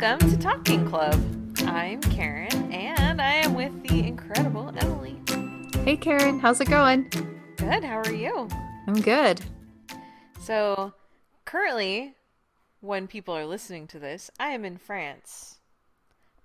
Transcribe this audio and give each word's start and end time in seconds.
Welcome 0.00 0.30
to 0.30 0.38
Talking 0.38 0.88
Club. 0.88 1.20
I'm 1.66 2.00
Karen, 2.00 2.72
and 2.72 3.20
I 3.20 3.32
am 3.32 3.54
with 3.54 3.82
the 3.82 4.06
incredible 4.06 4.72
Emily. 4.78 5.20
Hey, 5.84 5.96
Karen, 5.96 6.38
how's 6.38 6.60
it 6.60 6.70
going? 6.70 7.10
Good, 7.56 7.82
how 7.82 7.98
are 8.02 8.12
you? 8.12 8.48
I'm 8.86 9.00
good. 9.00 9.40
So, 10.38 10.94
currently, 11.44 12.14
when 12.78 13.08
people 13.08 13.36
are 13.36 13.44
listening 13.44 13.88
to 13.88 13.98
this, 13.98 14.30
I 14.38 14.50
am 14.50 14.64
in 14.64 14.78
France, 14.78 15.58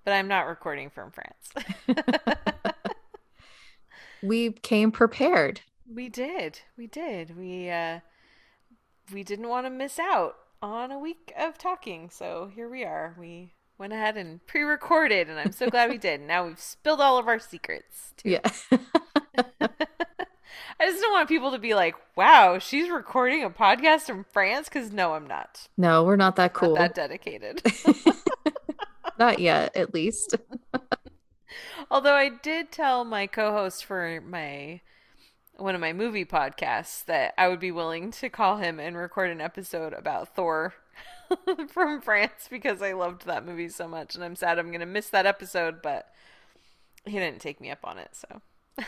but 0.04 0.14
I'm 0.14 0.28
not 0.28 0.48
recording 0.48 0.90
from 0.90 1.12
France. 1.12 1.54
we 4.24 4.54
came 4.54 4.92
prepared. 4.92 5.62
We 5.88 6.10
did. 6.10 6.62
We 6.76 6.88
did. 6.88 7.38
We 7.38 7.70
uh 7.70 8.00
we 9.14 9.24
didn't 9.24 9.48
want 9.48 9.68
to 9.68 9.70
miss 9.70 10.00
out 10.00 10.38
on 10.64 10.92
a 10.92 10.98
week 10.98 11.34
of 11.38 11.58
talking, 11.58 12.10
so 12.10 12.50
here 12.56 12.70
we 12.70 12.86
are. 12.86 13.16
We 13.20 13.54
went 13.78 13.92
ahead 13.92 14.16
and 14.16 14.46
pre-recorded 14.48 15.28
and 15.28 15.38
I'm 15.38 15.52
so 15.52 15.70
glad 15.70 15.90
we 15.90 15.98
did. 15.98 16.22
Now 16.22 16.48
we've 16.48 16.60
spilled 16.60 17.02
all 17.02 17.18
of 17.18 17.28
our 17.28 17.40
secrets. 17.40 18.14
Too. 18.16 18.30
Yeah. 18.30 18.40
I 20.80 20.88
just 20.88 21.02
don't 21.02 21.12
want 21.12 21.28
people 21.28 21.52
to 21.52 21.60
be 21.60 21.76
like, 21.76 21.96
"Wow, 22.16 22.60
she's 22.60 22.90
recording 22.90 23.44
a 23.44 23.50
podcast 23.50 24.02
from 24.02 24.26
France." 24.32 24.70
Because 24.70 24.92
no, 24.92 25.14
I'm 25.14 25.28
not. 25.28 25.68
No, 25.78 26.04
we're 26.04 26.16
not 26.16 26.36
that 26.38 26.54
cool. 26.54 26.76
Not 26.76 26.80
that 26.80 26.96
dedicated. 26.96 27.62
not 29.20 29.40
yet, 29.40 29.76
at 29.76 29.94
least. 29.94 30.36
Although 31.92 32.16
I 32.16 32.30
did 32.30 32.72
tell 32.72 33.06
my 33.06 33.28
co-host 33.28 33.86
for 33.86 34.22
my 34.26 34.82
one 35.58 35.76
of 35.76 35.82
my 35.82 35.94
movie 35.94 36.26
podcasts 36.26 37.06
that 37.06 37.34
I 37.38 37.48
would 37.48 37.60
be 37.60 37.72
willing 37.72 38.12
to 38.12 38.30
call 38.30 38.58
him 38.58 38.80
and 38.80 38.98
record 38.98 39.30
an 39.30 39.42
episode 39.42 39.94
about 39.94 40.36
Thor 40.36 40.74
from 41.70 42.02
France 42.02 42.48
because 42.50 42.82
I 42.82 42.94
loved 42.94 43.26
that 43.26 43.46
movie 43.46 43.70
so 43.70 43.88
much. 43.88 44.16
And 44.16 44.24
I'm 44.24 44.36
sad 44.36 44.60
I'm 44.60 44.68
going 44.68 44.80
to 44.80 44.86
miss 44.86 45.10
that 45.10 45.26
episode 45.26 45.82
but 45.82 46.08
he 47.06 47.20
didn't 47.20 47.42
take 47.42 47.62
me 47.62 47.70
up 47.70 47.80
on 47.84 47.98
it 47.98 48.10
so. 48.14 48.42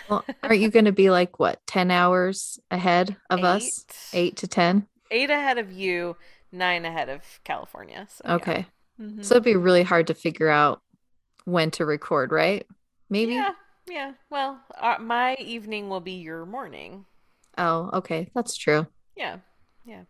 Well, 0.09 0.25
aren't 0.41 0.61
you 0.61 0.71
going 0.71 0.85
to 0.85 0.91
be 0.91 1.11
like 1.11 1.37
what 1.37 1.65
10 1.67 1.91
hours 1.91 2.59
ahead 2.71 3.17
of 3.29 3.39
Eight. 3.39 3.45
us 3.45 3.85
8 4.13 4.35
to 4.37 4.47
10 4.47 4.87
8 5.11 5.29
ahead 5.29 5.57
of 5.59 5.71
you 5.71 6.17
9 6.51 6.85
ahead 6.85 7.09
of 7.09 7.21
California 7.43 8.07
so 8.09 8.25
okay. 8.35 8.65
Yeah. 8.97 9.05
mm-hmm. 9.05 9.21
so 9.21 9.35
it'd 9.35 9.43
be 9.43 9.55
really 9.55 9.83
hard 9.83 10.07
to 10.07 10.15
figure 10.15 10.49
out 10.49 10.81
when 11.43 11.69
to 11.71 11.85
record 11.85 12.31
right? 12.31 12.65
Maybe? 13.09 13.33
Yeah 13.33 13.51
yeah. 13.87 14.13
Well, 14.29 14.59
uh, 14.79 14.97
my 14.99 15.35
evening 15.35 15.89
will 15.89 15.99
be 15.99 16.13
your 16.13 16.45
morning. 16.45 17.05
Oh, 17.57 17.89
okay. 17.93 18.29
That's 18.35 18.55
true. 18.55 18.87
Yeah. 19.15 19.37
Yeah. 19.85 20.03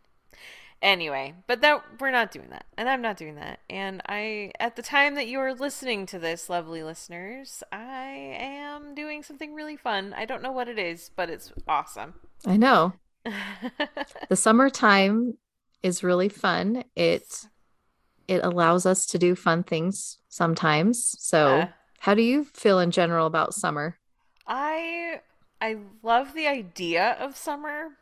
Anyway, 0.81 1.33
but 1.47 1.61
that 1.61 1.83
we're 1.99 2.11
not 2.11 2.31
doing 2.31 2.49
that. 2.49 2.65
And 2.77 2.89
I'm 2.89 3.01
not 3.01 3.17
doing 3.17 3.35
that. 3.35 3.59
And 3.69 4.01
I 4.07 4.51
at 4.59 4.75
the 4.75 4.81
time 4.81 5.15
that 5.15 5.27
you 5.27 5.39
are 5.39 5.53
listening 5.53 6.05
to 6.07 6.19
this, 6.19 6.49
lovely 6.49 6.83
listeners, 6.83 7.63
I 7.71 8.35
am 8.39 8.93
doing 8.93 9.23
something 9.23 9.53
really 9.53 9.77
fun. 9.77 10.13
I 10.15 10.25
don't 10.25 10.43
know 10.43 10.51
what 10.51 10.67
it 10.67 10.77
is, 10.77 11.09
but 11.15 11.29
it's 11.29 11.51
awesome. 11.67 12.13
I 12.45 12.57
know. 12.57 12.93
the 14.29 14.35
summertime 14.35 15.37
is 15.81 16.03
really 16.03 16.29
fun. 16.29 16.83
It 16.95 17.47
it 18.27 18.43
allows 18.43 18.85
us 18.85 19.05
to 19.07 19.17
do 19.17 19.35
fun 19.35 19.63
things 19.63 20.19
sometimes. 20.29 21.15
So 21.19 21.57
yeah. 21.57 21.67
How 22.05 22.13
do 22.13 22.21
you 22.21 22.43
feel 22.43 22.79
in 22.79 22.91
general 22.91 23.25
about 23.25 23.55
summer? 23.55 23.97
I 24.45 25.21
I 25.59 25.77
love 26.03 26.35
the 26.35 26.45
idea 26.45 27.17
of 27.19 27.35
summer. 27.35 27.97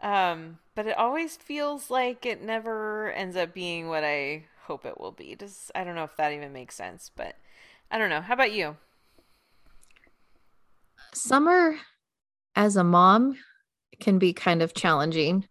Um, 0.00 0.60
but 0.74 0.86
it 0.86 0.96
always 0.96 1.36
feels 1.36 1.90
like 1.90 2.24
it 2.24 2.42
never 2.42 3.12
ends 3.12 3.36
up 3.36 3.52
being 3.52 3.88
what 3.88 4.02
I 4.02 4.44
hope 4.62 4.86
it 4.86 4.98
will 4.98 5.12
be. 5.12 5.34
Does 5.34 5.70
I 5.74 5.84
don't 5.84 5.94
know 5.94 6.04
if 6.04 6.16
that 6.16 6.32
even 6.32 6.54
makes 6.54 6.74
sense, 6.74 7.10
but 7.14 7.36
I 7.90 7.98
don't 7.98 8.08
know. 8.08 8.22
How 8.22 8.32
about 8.32 8.52
you? 8.52 8.78
Summer 11.12 11.76
as 12.56 12.76
a 12.76 12.82
mom 12.82 13.36
can 14.00 14.18
be 14.18 14.32
kind 14.32 14.62
of 14.62 14.72
challenging. 14.72 15.46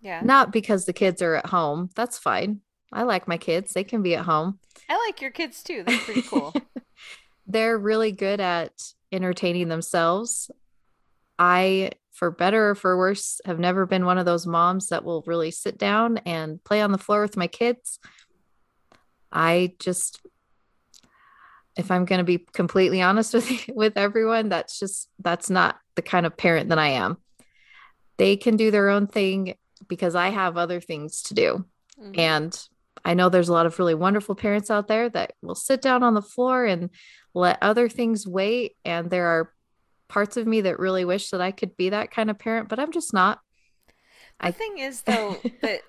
Yeah. 0.00 0.20
Not 0.24 0.50
because 0.50 0.84
the 0.84 0.92
kids 0.92 1.22
are 1.22 1.36
at 1.36 1.46
home. 1.46 1.90
That's 1.94 2.18
fine. 2.18 2.62
I 2.92 3.02
like 3.02 3.28
my 3.28 3.36
kids. 3.36 3.72
They 3.72 3.84
can 3.84 4.02
be 4.02 4.14
at 4.14 4.24
home. 4.24 4.58
I 4.88 4.96
like 5.06 5.20
your 5.20 5.30
kids 5.30 5.62
too. 5.62 5.84
They're 5.86 5.98
pretty 5.98 6.22
cool. 6.22 6.54
they're 7.46 7.78
really 7.78 8.12
good 8.12 8.40
at 8.40 8.72
entertaining 9.12 9.68
themselves. 9.68 10.50
I, 11.38 11.92
for 12.12 12.30
better 12.30 12.70
or 12.70 12.74
for 12.74 12.96
worse, 12.96 13.40
have 13.44 13.58
never 13.58 13.86
been 13.86 14.04
one 14.04 14.18
of 14.18 14.26
those 14.26 14.46
moms 14.46 14.88
that 14.88 15.04
will 15.04 15.22
really 15.26 15.50
sit 15.50 15.78
down 15.78 16.18
and 16.18 16.62
play 16.64 16.80
on 16.80 16.92
the 16.92 16.98
floor 16.98 17.22
with 17.22 17.36
my 17.36 17.46
kids. 17.46 17.98
I 19.30 19.74
just, 19.78 20.20
if 21.76 21.90
I'm 21.90 22.06
going 22.06 22.18
to 22.18 22.24
be 22.24 22.38
completely 22.38 23.02
honest 23.02 23.34
with 23.34 23.68
with 23.68 23.96
everyone, 23.96 24.48
that's 24.48 24.78
just 24.78 25.08
that's 25.18 25.50
not 25.50 25.78
the 25.94 26.02
kind 26.02 26.26
of 26.26 26.36
parent 26.36 26.70
that 26.70 26.78
I 26.78 26.88
am. 26.88 27.18
They 28.16 28.36
can 28.36 28.56
do 28.56 28.70
their 28.70 28.88
own 28.88 29.06
thing 29.06 29.54
because 29.86 30.14
I 30.14 30.30
have 30.30 30.56
other 30.56 30.80
things 30.80 31.22
to 31.24 31.34
do. 31.34 31.64
Mm-hmm. 32.00 32.18
And 32.18 32.68
I 33.08 33.14
know 33.14 33.30
there's 33.30 33.48
a 33.48 33.54
lot 33.54 33.64
of 33.64 33.78
really 33.78 33.94
wonderful 33.94 34.34
parents 34.34 34.70
out 34.70 34.86
there 34.86 35.08
that 35.08 35.32
will 35.40 35.54
sit 35.54 35.80
down 35.80 36.02
on 36.02 36.12
the 36.12 36.20
floor 36.20 36.66
and 36.66 36.90
let 37.32 37.56
other 37.62 37.88
things 37.88 38.26
wait. 38.26 38.76
And 38.84 39.08
there 39.08 39.26
are 39.28 39.54
parts 40.08 40.36
of 40.36 40.46
me 40.46 40.60
that 40.60 40.78
really 40.78 41.06
wish 41.06 41.30
that 41.30 41.40
I 41.40 41.50
could 41.50 41.74
be 41.74 41.88
that 41.88 42.10
kind 42.10 42.28
of 42.28 42.38
parent, 42.38 42.68
but 42.68 42.78
I'm 42.78 42.92
just 42.92 43.14
not. 43.14 43.40
The 44.42 44.48
I... 44.48 44.50
thing 44.50 44.76
is, 44.76 45.00
though, 45.06 45.38
that 45.62 45.80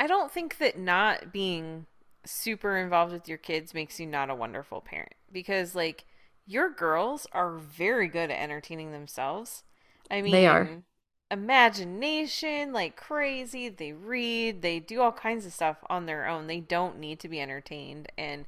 I 0.00 0.08
don't 0.08 0.32
think 0.32 0.58
that 0.58 0.76
not 0.76 1.32
being 1.32 1.86
super 2.24 2.76
involved 2.76 3.12
with 3.12 3.28
your 3.28 3.38
kids 3.38 3.72
makes 3.72 4.00
you 4.00 4.08
not 4.08 4.28
a 4.28 4.34
wonderful 4.34 4.80
parent 4.80 5.14
because, 5.30 5.76
like, 5.76 6.06
your 6.44 6.70
girls 6.70 7.28
are 7.30 7.56
very 7.56 8.08
good 8.08 8.32
at 8.32 8.42
entertaining 8.42 8.90
themselves. 8.90 9.62
I 10.10 10.22
mean, 10.22 10.32
they 10.32 10.48
are 10.48 10.82
imagination 11.30 12.72
like 12.72 12.96
crazy. 12.96 13.68
They 13.68 13.92
read, 13.92 14.62
they 14.62 14.80
do 14.80 15.00
all 15.00 15.12
kinds 15.12 15.46
of 15.46 15.52
stuff 15.52 15.78
on 15.88 16.06
their 16.06 16.26
own. 16.26 16.46
They 16.46 16.60
don't 16.60 16.98
need 16.98 17.20
to 17.20 17.28
be 17.28 17.40
entertained. 17.40 18.10
And 18.16 18.46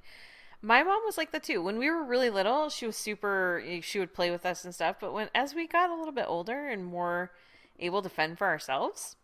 my 0.62 0.82
mom 0.82 1.02
was 1.04 1.16
like 1.16 1.32
that 1.32 1.42
too. 1.42 1.62
When 1.62 1.78
we 1.78 1.90
were 1.90 2.04
really 2.04 2.30
little, 2.30 2.68
she 2.68 2.86
was 2.86 2.96
super 2.96 3.62
eh, 3.66 3.80
she 3.82 3.98
would 3.98 4.14
play 4.14 4.30
with 4.30 4.44
us 4.44 4.64
and 4.64 4.74
stuff, 4.74 4.96
but 5.00 5.12
when 5.12 5.28
as 5.34 5.54
we 5.54 5.66
got 5.66 5.90
a 5.90 5.94
little 5.94 6.12
bit 6.12 6.26
older 6.28 6.68
and 6.68 6.84
more 6.84 7.30
able 7.78 8.02
to 8.02 8.08
fend 8.08 8.38
for 8.38 8.46
ourselves, 8.46 9.16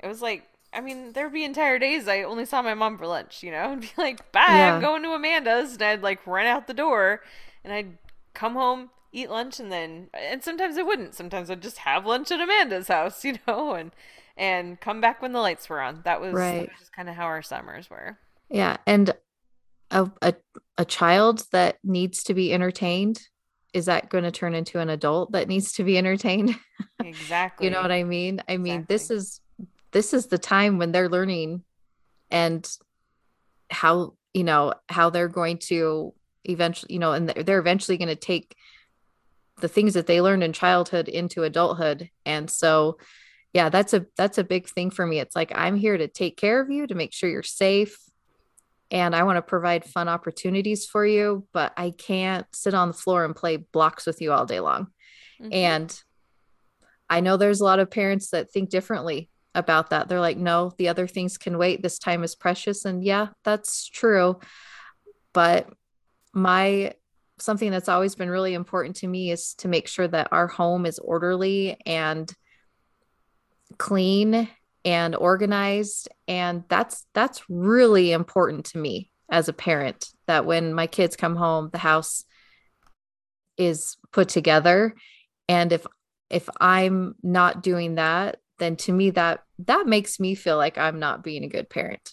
it 0.00 0.06
was 0.06 0.22
like 0.22 0.48
I 0.72 0.82
mean, 0.82 1.14
there'd 1.14 1.32
be 1.32 1.44
entire 1.44 1.78
days 1.78 2.06
I 2.08 2.22
only 2.22 2.44
saw 2.44 2.60
my 2.60 2.74
mom 2.74 2.98
for 2.98 3.06
lunch, 3.06 3.42
you 3.42 3.50
know, 3.50 3.72
and 3.72 3.80
be 3.80 3.90
like, 3.96 4.30
"Bye, 4.32 4.44
yeah. 4.48 4.74
I'm 4.74 4.80
going 4.82 5.02
to 5.02 5.12
Amanda's," 5.12 5.74
and 5.74 5.82
I'd 5.82 6.02
like 6.02 6.26
run 6.26 6.46
out 6.46 6.66
the 6.66 6.74
door, 6.74 7.22
and 7.64 7.72
I'd 7.72 7.98
come 8.34 8.54
home, 8.54 8.90
eat 9.12 9.30
lunch, 9.30 9.60
and 9.60 9.72
then, 9.72 10.08
and 10.14 10.42
sometimes 10.42 10.78
I 10.78 10.82
wouldn't. 10.82 11.14
Sometimes 11.14 11.50
I'd 11.50 11.62
just 11.62 11.78
have 11.78 12.06
lunch 12.06 12.30
at 12.30 12.40
Amanda's 12.40 12.88
house, 12.88 13.24
you 13.24 13.34
know, 13.46 13.74
and 13.74 13.92
and 14.36 14.80
come 14.80 15.00
back 15.00 15.20
when 15.20 15.32
the 15.32 15.40
lights 15.40 15.68
were 15.68 15.80
on. 15.80 16.02
That 16.04 16.20
was, 16.20 16.32
right. 16.32 16.60
that 16.60 16.68
was 16.68 16.78
just 16.78 16.92
kind 16.92 17.08
of 17.08 17.16
how 17.16 17.24
our 17.24 17.42
summers 17.42 17.90
were. 17.90 18.18
Yeah, 18.48 18.76
and 18.86 19.12
a, 19.90 20.10
a, 20.22 20.34
a 20.76 20.84
child 20.84 21.44
that 21.52 21.78
needs 21.82 22.22
to 22.24 22.34
be 22.34 22.52
entertained 22.52 23.20
is 23.74 23.86
that 23.86 24.08
going 24.08 24.24
to 24.24 24.30
turn 24.30 24.54
into 24.54 24.78
an 24.78 24.88
adult 24.88 25.32
that 25.32 25.48
needs 25.48 25.72
to 25.72 25.84
be 25.84 25.98
entertained 25.98 26.56
exactly 27.00 27.66
you 27.66 27.70
know 27.70 27.82
what 27.82 27.92
i 27.92 28.02
mean 28.02 28.42
i 28.48 28.56
mean 28.56 28.86
this 28.88 29.10
is 29.10 29.40
this 29.92 30.14
is 30.14 30.26
the 30.26 30.38
time 30.38 30.78
when 30.78 30.90
they're 30.90 31.08
learning 31.08 31.62
and 32.30 32.68
how 33.70 34.14
you 34.32 34.44
know 34.44 34.72
how 34.88 35.10
they're 35.10 35.28
going 35.28 35.58
to 35.58 36.14
eventually 36.44 36.94
you 36.94 36.98
know 36.98 37.12
and 37.12 37.28
they're 37.28 37.58
eventually 37.58 37.98
going 37.98 38.08
to 38.08 38.16
take 38.16 38.56
the 39.60 39.68
things 39.68 39.94
that 39.94 40.06
they 40.06 40.20
learned 40.20 40.42
in 40.42 40.52
childhood 40.52 41.08
into 41.08 41.42
adulthood 41.42 42.10
and 42.24 42.50
so 42.50 42.98
yeah 43.52 43.68
that's 43.68 43.94
a 43.94 44.06
that's 44.16 44.38
a 44.38 44.44
big 44.44 44.68
thing 44.68 44.90
for 44.90 45.06
me 45.06 45.18
it's 45.18 45.36
like 45.36 45.52
i'm 45.54 45.76
here 45.76 45.96
to 45.96 46.08
take 46.08 46.36
care 46.36 46.60
of 46.60 46.70
you 46.70 46.86
to 46.86 46.94
make 46.94 47.12
sure 47.12 47.28
you're 47.28 47.42
safe 47.42 47.98
and 48.90 49.14
I 49.14 49.24
want 49.24 49.36
to 49.36 49.42
provide 49.42 49.84
fun 49.84 50.08
opportunities 50.08 50.86
for 50.86 51.04
you, 51.04 51.46
but 51.52 51.72
I 51.76 51.90
can't 51.90 52.46
sit 52.54 52.74
on 52.74 52.88
the 52.88 52.94
floor 52.94 53.24
and 53.24 53.36
play 53.36 53.58
blocks 53.58 54.06
with 54.06 54.22
you 54.22 54.32
all 54.32 54.46
day 54.46 54.60
long. 54.60 54.88
Mm-hmm. 55.40 55.52
And 55.52 56.02
I 57.10 57.20
know 57.20 57.36
there's 57.36 57.60
a 57.60 57.64
lot 57.64 57.80
of 57.80 57.90
parents 57.90 58.30
that 58.30 58.50
think 58.50 58.70
differently 58.70 59.28
about 59.54 59.90
that. 59.90 60.08
They're 60.08 60.20
like, 60.20 60.38
no, 60.38 60.72
the 60.78 60.88
other 60.88 61.06
things 61.06 61.36
can 61.36 61.58
wait. 61.58 61.82
This 61.82 61.98
time 61.98 62.24
is 62.24 62.34
precious. 62.34 62.84
And 62.84 63.04
yeah, 63.04 63.28
that's 63.44 63.88
true. 63.88 64.40
But 65.34 65.68
my 66.32 66.94
something 67.40 67.70
that's 67.70 67.88
always 67.88 68.14
been 68.14 68.30
really 68.30 68.54
important 68.54 68.96
to 68.96 69.06
me 69.06 69.30
is 69.30 69.54
to 69.54 69.68
make 69.68 69.88
sure 69.88 70.08
that 70.08 70.28
our 70.32 70.46
home 70.46 70.86
is 70.86 70.98
orderly 70.98 71.76
and 71.86 72.32
clean 73.76 74.48
and 74.84 75.14
organized 75.16 76.08
and 76.26 76.64
that's 76.68 77.04
that's 77.12 77.42
really 77.48 78.12
important 78.12 78.64
to 78.66 78.78
me 78.78 79.10
as 79.30 79.48
a 79.48 79.52
parent 79.52 80.08
that 80.26 80.46
when 80.46 80.72
my 80.72 80.86
kids 80.86 81.16
come 81.16 81.36
home 81.36 81.68
the 81.72 81.78
house 81.78 82.24
is 83.56 83.96
put 84.12 84.28
together 84.28 84.94
and 85.48 85.72
if 85.72 85.86
if 86.30 86.48
i'm 86.60 87.14
not 87.22 87.62
doing 87.62 87.96
that 87.96 88.38
then 88.58 88.76
to 88.76 88.92
me 88.92 89.10
that 89.10 89.42
that 89.58 89.86
makes 89.86 90.20
me 90.20 90.34
feel 90.34 90.56
like 90.56 90.78
i'm 90.78 90.98
not 90.98 91.24
being 91.24 91.44
a 91.44 91.48
good 91.48 91.68
parent. 91.70 92.10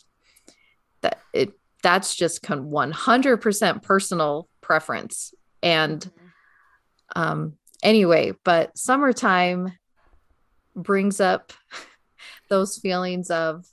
That 1.02 1.20
it 1.34 1.54
that's 1.86 2.16
just 2.16 2.42
100% 2.42 3.84
personal 3.84 4.50
preference. 4.60 5.36
And 5.62 6.12
um 7.16 7.54
anyway 7.84 8.34
but 8.44 8.76
summertime 8.76 9.72
brings 10.76 11.22
up 11.22 11.54
those 12.50 12.80
feelings 12.80 13.30
of 13.30 13.68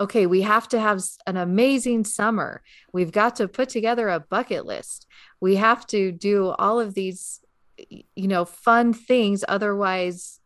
okay 0.00 0.26
we 0.26 0.42
have 0.42 0.68
to 0.68 0.78
have 0.78 1.02
an 1.26 1.36
amazing 1.36 2.04
summer. 2.04 2.62
We've 2.92 3.10
got 3.10 3.34
to 3.36 3.48
put 3.48 3.70
together 3.70 4.08
a 4.08 4.20
bucket 4.20 4.64
list. 4.64 5.08
We 5.40 5.56
have 5.56 5.84
to 5.88 6.12
do 6.12 6.50
all 6.50 6.78
of 6.78 6.94
these 6.94 7.40
you 8.14 8.28
know 8.28 8.44
fun 8.44 8.92
things. 8.92 9.44
Otherwise 9.48 10.38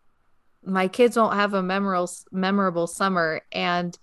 my 0.64 0.88
kids 0.88 1.18
won't 1.18 1.34
have 1.34 1.52
a 1.52 1.62
memorable 1.62 2.10
memorable 2.30 2.86
summer. 2.86 3.42
And 3.52 3.98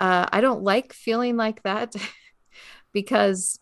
uh, 0.00 0.26
i 0.32 0.40
don't 0.40 0.62
like 0.62 0.92
feeling 0.92 1.36
like 1.36 1.62
that 1.62 1.94
because 2.92 3.58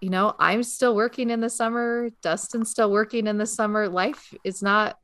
you 0.00 0.10
know 0.10 0.34
i'm 0.38 0.62
still 0.62 0.94
working 0.94 1.30
in 1.30 1.40
the 1.40 1.50
summer 1.50 2.10
dustin's 2.22 2.70
still 2.70 2.90
working 2.90 3.26
in 3.26 3.38
the 3.38 3.46
summer. 3.46 3.88
Life 3.88 4.32
is 4.44 4.62
not 4.62 4.96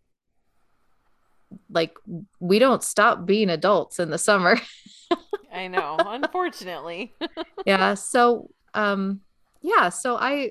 like 1.71 1.97
we 2.41 2.59
don't 2.59 2.82
stop 2.82 3.26
being 3.26 3.49
adults 3.49 4.00
in 4.00 4.11
the 4.11 4.19
summer. 4.19 4.59
I 5.53 5.69
know 5.69 5.97
unfortunately. 5.99 7.15
Yeah 7.67 7.94
so 7.94 8.50
um 8.75 9.21
yeah 9.62 9.88
so 9.88 10.17
i 10.17 10.50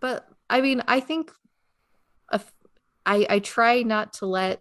but 0.00 0.26
i 0.48 0.60
mean 0.60 0.82
i 0.88 0.98
think 0.98 1.30
I, 3.06 3.26
I 3.28 3.38
try 3.40 3.82
not 3.82 4.14
to 4.14 4.26
let 4.26 4.60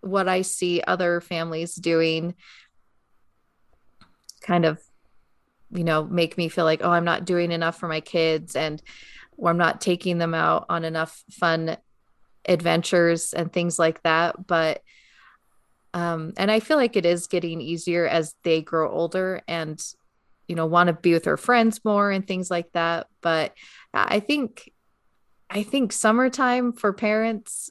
what 0.00 0.28
I 0.28 0.42
see 0.42 0.82
other 0.86 1.20
families 1.20 1.74
doing 1.74 2.34
kind 4.46 4.64
of, 4.64 4.80
you 5.70 5.84
know, 5.84 6.04
make 6.04 6.38
me 6.38 6.48
feel 6.48 6.64
like, 6.64 6.80
oh, 6.82 6.90
I'm 6.90 7.04
not 7.04 7.24
doing 7.24 7.50
enough 7.50 7.78
for 7.78 7.88
my 7.88 8.00
kids 8.00 8.54
and 8.54 8.80
or 9.36 9.50
I'm 9.50 9.58
not 9.58 9.80
taking 9.80 10.18
them 10.18 10.34
out 10.34 10.66
on 10.68 10.84
enough 10.84 11.22
fun 11.30 11.76
adventures 12.48 13.32
and 13.32 13.52
things 13.52 13.78
like 13.78 14.02
that. 14.02 14.46
But 14.46 14.82
um, 15.92 16.34
and 16.36 16.50
I 16.50 16.60
feel 16.60 16.76
like 16.76 16.96
it 16.96 17.06
is 17.06 17.26
getting 17.26 17.60
easier 17.60 18.06
as 18.06 18.34
they 18.42 18.60
grow 18.60 18.90
older 18.90 19.40
and, 19.48 19.82
you 20.46 20.54
know, 20.54 20.66
want 20.66 20.88
to 20.88 20.92
be 20.92 21.14
with 21.14 21.24
their 21.24 21.38
friends 21.38 21.82
more 21.84 22.10
and 22.10 22.26
things 22.26 22.50
like 22.50 22.70
that. 22.72 23.06
But 23.22 23.54
I 23.94 24.20
think 24.20 24.70
I 25.48 25.62
think 25.62 25.92
summertime 25.92 26.72
for 26.72 26.92
parents 26.92 27.70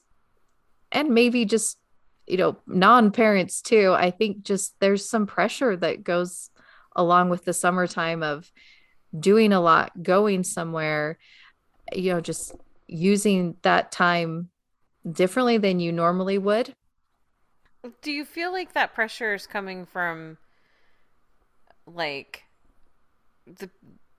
and 0.92 1.10
maybe 1.10 1.46
just, 1.46 1.78
you 2.26 2.38
know, 2.38 2.58
non 2.66 3.12
parents 3.12 3.62
too, 3.62 3.94
I 3.94 4.12
think 4.12 4.44
just 4.44 4.74
there's 4.80 5.08
some 5.08 5.28
pressure 5.28 5.76
that 5.76 6.04
goes 6.04 6.50
along 6.96 7.30
with 7.30 7.46
the 7.46 7.54
summertime 7.54 8.24
of 8.24 8.52
doing 9.18 9.54
a 9.54 9.62
lot, 9.62 10.04
going 10.04 10.44
somewhere, 10.44 11.18
you 11.94 12.14
know, 12.14 12.22
just 12.22 12.54
using 12.88 13.56
that 13.62 13.92
time 13.92 14.50
differently 15.10 15.58
than 15.58 15.80
you 15.80 15.92
normally 15.92 16.38
would. 16.38 16.76
Do 18.02 18.12
you 18.12 18.26
feel 18.26 18.52
like 18.52 18.74
that 18.74 18.94
pressure 18.94 19.34
is 19.34 19.46
coming 19.46 19.86
from 19.86 20.38
like 21.86 22.44
the 23.46 23.70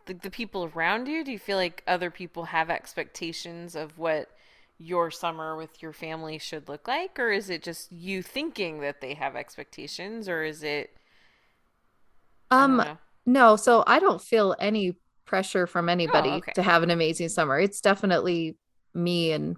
the, 0.07 0.15
the 0.15 0.31
people 0.31 0.71
around 0.73 1.09
you? 1.09 1.25
Do 1.25 1.33
you 1.33 1.39
feel 1.39 1.57
like 1.57 1.83
other 1.87 2.11
people 2.11 2.45
have 2.45 2.71
expectations 2.71 3.75
of 3.75 3.99
what 3.99 4.31
your 4.79 5.11
summer 5.11 5.57
with 5.57 5.83
your 5.83 5.93
family 5.93 6.39
should 6.39 6.69
look 6.69 6.87
like? 6.87 7.19
Or 7.19 7.33
is 7.33 7.51
it 7.51 7.65
just 7.65 7.91
you 7.91 8.23
thinking 8.23 8.81
that 8.81 9.01
they 9.01 9.15
have 9.15 9.35
expectations? 9.35 10.29
Or 10.29 10.45
is 10.45 10.63
it. 10.63 10.97
Um, 12.51 12.83
no. 13.25 13.57
So 13.57 13.83
I 13.87 13.99
don't 13.99 14.23
feel 14.23 14.55
any 14.59 14.97
pressure 15.25 15.67
from 15.67 15.89
anybody 15.89 16.31
oh, 16.31 16.37
okay. 16.37 16.53
to 16.55 16.63
have 16.63 16.83
an 16.83 16.91
amazing 16.91 17.29
summer. 17.29 17.59
It's 17.59 17.81
definitely 17.81 18.57
me 18.95 19.33
and 19.33 19.57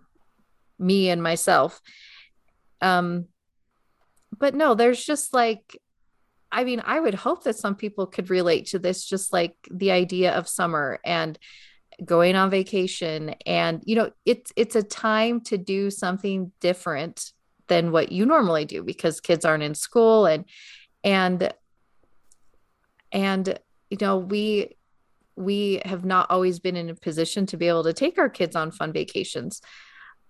me 0.78 1.10
and 1.10 1.22
myself. 1.22 1.80
Um, 2.80 3.26
but 4.36 4.54
no, 4.54 4.74
there's 4.74 5.04
just 5.04 5.34
like 5.34 5.78
I 6.50 6.64
mean, 6.64 6.82
I 6.84 6.98
would 6.98 7.14
hope 7.14 7.44
that 7.44 7.56
some 7.56 7.74
people 7.74 8.06
could 8.06 8.30
relate 8.30 8.66
to 8.68 8.78
this, 8.78 9.04
just 9.04 9.32
like 9.32 9.54
the 9.70 9.90
idea 9.90 10.32
of 10.32 10.48
summer 10.48 10.98
and 11.04 11.38
going 12.04 12.36
on 12.36 12.50
vacation. 12.50 13.34
And, 13.44 13.82
you 13.84 13.96
know, 13.96 14.10
it's 14.24 14.52
it's 14.56 14.76
a 14.76 14.82
time 14.82 15.40
to 15.42 15.58
do 15.58 15.90
something 15.90 16.52
different 16.60 17.32
than 17.66 17.92
what 17.92 18.12
you 18.12 18.24
normally 18.24 18.64
do 18.64 18.82
because 18.82 19.20
kids 19.20 19.44
aren't 19.44 19.62
in 19.62 19.74
school 19.74 20.24
and 20.24 20.44
and 21.04 21.52
and 23.12 23.58
you 23.90 23.98
know, 24.00 24.18
we 24.18 24.76
we 25.36 25.80
have 25.84 26.04
not 26.04 26.30
always 26.30 26.58
been 26.58 26.76
in 26.76 26.90
a 26.90 26.94
position 26.94 27.46
to 27.46 27.56
be 27.56 27.68
able 27.68 27.84
to 27.84 27.92
take 27.92 28.18
our 28.18 28.28
kids 28.28 28.56
on 28.56 28.72
fun 28.72 28.92
vacations. 28.92 29.62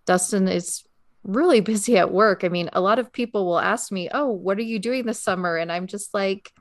Dustin 0.07 0.49
is 0.49 0.85
really 1.25 1.61
busy 1.73 1.97
at 1.97 2.13
work. 2.13 2.45
I 2.45 2.49
mean, 2.49 2.69
a 2.73 2.81
lot 2.81 2.99
of 2.99 3.13
people 3.13 3.47
will 3.47 3.59
ask 3.59 3.91
me, 3.91 4.09
"Oh, 4.13 4.29
what 4.29 4.59
are 4.59 4.63
you 4.63 4.79
doing 4.79 5.07
this 5.07 5.23
summer?" 5.23 5.57
And 5.57 5.73
I'm 5.73 5.87
just 5.87 6.15
like, 6.15 6.53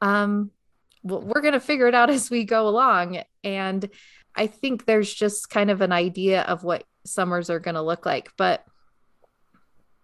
um, 0.00 0.50
well, 1.02 1.20
we're 1.20 1.42
going 1.42 1.54
to 1.54 1.60
figure 1.60 1.86
it 1.86 1.94
out 1.94 2.10
as 2.10 2.30
we 2.30 2.44
go 2.44 2.68
along. 2.68 3.22
And 3.44 3.88
I 4.34 4.46
think 4.46 4.84
there's 4.84 5.12
just 5.12 5.50
kind 5.50 5.70
of 5.70 5.80
an 5.80 5.92
idea 5.92 6.42
of 6.42 6.64
what 6.64 6.84
summers 7.04 7.50
are 7.50 7.60
going 7.60 7.74
to 7.74 7.82
look 7.82 8.06
like, 8.06 8.30
but 8.36 8.64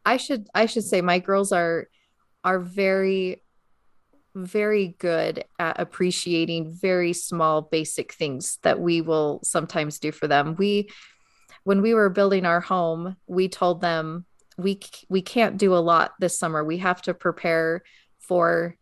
I 0.04 0.18
should 0.18 0.48
I 0.54 0.66
should 0.66 0.84
say 0.84 1.00
my 1.00 1.18
girls 1.18 1.52
are 1.52 1.88
are 2.44 2.60
very 2.60 3.42
very 4.36 4.94
good 4.98 5.44
at 5.58 5.80
appreciating 5.80 6.72
very 6.72 7.12
small 7.12 7.62
basic 7.62 8.12
things 8.12 8.58
that 8.62 8.78
we 8.78 9.00
will 9.00 9.40
sometimes 9.42 9.98
do 9.98 10.12
for 10.12 10.28
them. 10.28 10.54
We 10.56 10.90
when 11.64 11.82
we 11.82 11.94
were 11.94 12.10
building 12.10 12.46
our 12.46 12.60
home, 12.60 13.16
we 13.26 13.48
told 13.48 13.80
them 13.80 14.24
we 14.58 14.80
we 15.08 15.22
can't 15.22 15.56
do 15.56 15.74
a 15.74 15.78
lot 15.78 16.12
this 16.20 16.38
summer. 16.38 16.62
We 16.62 16.78
have 16.78 17.02
to 17.02 17.14
prepare 17.14 17.82
for 18.20 18.76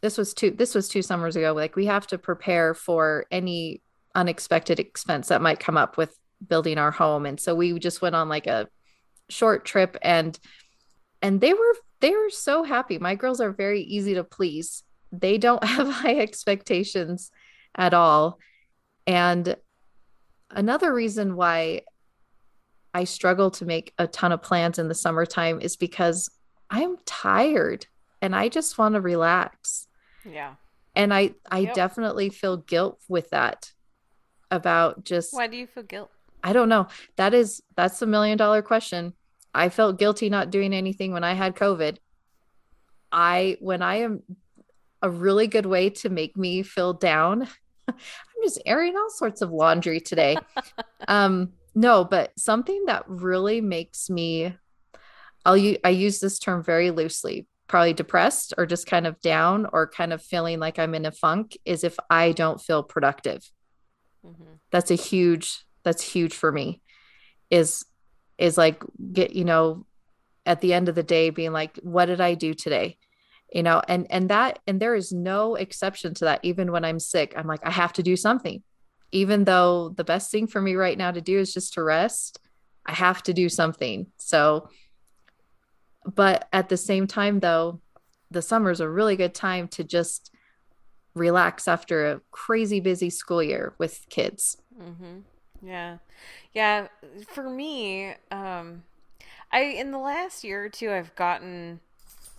this 0.00 0.18
was 0.18 0.34
two 0.34 0.50
this 0.50 0.74
was 0.74 0.88
two 0.88 1.02
summers 1.02 1.34
ago. 1.34 1.52
Like 1.52 1.76
we 1.76 1.86
have 1.86 2.06
to 2.08 2.18
prepare 2.18 2.74
for 2.74 3.26
any 3.30 3.82
unexpected 4.14 4.78
expense 4.78 5.28
that 5.28 5.42
might 5.42 5.60
come 5.60 5.76
up 5.76 5.96
with 5.96 6.16
building 6.46 6.78
our 6.78 6.90
home. 6.90 7.26
And 7.26 7.40
so 7.40 7.54
we 7.54 7.78
just 7.78 8.02
went 8.02 8.14
on 8.14 8.28
like 8.28 8.46
a 8.46 8.68
short 9.28 9.64
trip 9.64 9.96
and 10.02 10.38
and 11.22 11.40
they 11.40 11.54
were 11.54 11.76
they 12.04 12.10
were 12.10 12.28
so 12.28 12.64
happy. 12.64 12.98
My 12.98 13.14
girls 13.14 13.40
are 13.40 13.50
very 13.50 13.80
easy 13.80 14.12
to 14.12 14.24
please. 14.24 14.82
They 15.10 15.38
don't 15.38 15.64
have 15.76 15.88
high 15.88 16.18
expectations 16.18 17.30
at 17.74 17.94
all. 17.94 18.38
And 19.06 19.56
another 20.50 20.92
reason 20.92 21.34
why 21.34 21.80
I 22.92 23.04
struggle 23.04 23.50
to 23.52 23.64
make 23.64 23.94
a 23.98 24.06
ton 24.06 24.32
of 24.32 24.42
plans 24.42 24.78
in 24.78 24.88
the 24.88 24.94
summertime 24.94 25.62
is 25.62 25.76
because 25.76 26.28
I'm 26.68 26.98
tired 27.06 27.86
and 28.20 28.36
I 28.36 28.50
just 28.50 28.76
want 28.76 28.96
to 28.96 29.00
relax. 29.00 29.86
Yeah. 30.30 30.56
And 30.94 31.12
I 31.12 31.34
I 31.50 31.60
yep. 31.60 31.74
definitely 31.74 32.28
feel 32.28 32.58
guilt 32.58 33.00
with 33.08 33.30
that 33.30 33.72
about 34.50 35.04
just 35.04 35.32
Why 35.32 35.46
do 35.46 35.56
you 35.56 35.66
feel 35.66 35.84
guilt? 35.84 36.10
I 36.42 36.52
don't 36.52 36.68
know. 36.68 36.86
That 37.16 37.32
is 37.32 37.62
that's 37.76 38.02
a 38.02 38.06
million 38.06 38.36
dollar 38.36 38.60
question. 38.60 39.14
I 39.54 39.68
felt 39.68 39.98
guilty 39.98 40.28
not 40.28 40.50
doing 40.50 40.74
anything 40.74 41.12
when 41.12 41.24
I 41.24 41.34
had 41.34 41.54
COVID. 41.54 41.98
I 43.12 43.56
when 43.60 43.82
I 43.82 43.96
am 43.96 44.22
a 45.00 45.08
really 45.08 45.46
good 45.46 45.66
way 45.66 45.90
to 45.90 46.08
make 46.08 46.36
me 46.36 46.62
feel 46.62 46.92
down. 46.92 47.46
I'm 47.88 47.94
just 48.42 48.60
airing 48.66 48.96
all 48.96 49.10
sorts 49.10 49.42
of 49.42 49.50
laundry 49.50 50.00
today. 50.00 50.36
um 51.08 51.52
no, 51.76 52.04
but 52.04 52.32
something 52.38 52.84
that 52.86 53.04
really 53.08 53.60
makes 53.60 54.10
me 54.10 54.56
I'll 55.44 55.56
u- 55.56 55.78
I 55.84 55.90
use 55.90 56.20
this 56.20 56.38
term 56.38 56.62
very 56.62 56.90
loosely, 56.90 57.46
probably 57.68 57.92
depressed 57.92 58.54
or 58.56 58.66
just 58.66 58.86
kind 58.86 59.06
of 59.06 59.20
down 59.20 59.66
or 59.72 59.86
kind 59.86 60.12
of 60.12 60.22
feeling 60.22 60.58
like 60.58 60.78
I'm 60.78 60.94
in 60.94 61.06
a 61.06 61.12
funk 61.12 61.56
is 61.64 61.84
if 61.84 61.96
I 62.10 62.32
don't 62.32 62.60
feel 62.60 62.82
productive. 62.82 63.48
Mm-hmm. 64.24 64.54
That's 64.72 64.90
a 64.90 64.96
huge 64.96 65.64
that's 65.84 66.02
huge 66.02 66.34
for 66.34 66.50
me. 66.50 66.80
Is 67.50 67.84
is 68.38 68.58
like 68.58 68.82
get 69.12 69.34
you 69.34 69.44
know 69.44 69.86
at 70.46 70.60
the 70.60 70.74
end 70.74 70.88
of 70.88 70.94
the 70.94 71.02
day 71.02 71.30
being 71.30 71.52
like 71.52 71.78
what 71.82 72.06
did 72.06 72.20
I 72.20 72.34
do 72.34 72.54
today? 72.54 72.98
You 73.52 73.62
know, 73.62 73.82
and 73.86 74.06
and 74.10 74.28
that 74.30 74.58
and 74.66 74.80
there 74.80 74.94
is 74.94 75.12
no 75.12 75.54
exception 75.54 76.14
to 76.14 76.24
that 76.26 76.40
even 76.42 76.72
when 76.72 76.84
I'm 76.84 76.98
sick. 76.98 77.34
I'm 77.36 77.46
like 77.46 77.64
I 77.64 77.70
have 77.70 77.92
to 77.94 78.02
do 78.02 78.16
something 78.16 78.62
even 79.14 79.44
though 79.44 79.90
the 79.90 80.02
best 80.02 80.32
thing 80.32 80.48
for 80.48 80.60
me 80.60 80.74
right 80.74 80.98
now 80.98 81.12
to 81.12 81.20
do 81.20 81.38
is 81.38 81.54
just 81.54 81.74
to 81.74 81.82
rest, 81.84 82.40
I 82.84 82.92
have 82.92 83.22
to 83.22 83.32
do 83.32 83.48
something. 83.48 84.08
So, 84.16 84.68
but 86.04 86.48
at 86.52 86.68
the 86.68 86.76
same 86.76 87.06
time, 87.06 87.38
though, 87.38 87.80
the 88.32 88.42
summer 88.42 88.72
is 88.72 88.80
a 88.80 88.88
really 88.88 89.14
good 89.14 89.32
time 89.32 89.68
to 89.68 89.84
just 89.84 90.32
relax 91.14 91.68
after 91.68 92.10
a 92.10 92.20
crazy 92.32 92.80
busy 92.80 93.08
school 93.08 93.40
year 93.40 93.74
with 93.78 94.04
kids. 94.10 94.56
Mm-hmm. 94.82 95.20
Yeah. 95.64 95.98
Yeah. 96.52 96.88
For 97.28 97.48
me, 97.48 98.14
um, 98.30 98.84
I, 99.52 99.62
in 99.62 99.90
the 99.90 99.98
last 99.98 100.44
year 100.44 100.64
or 100.64 100.68
two, 100.68 100.90
I've 100.90 101.14
gotten 101.14 101.80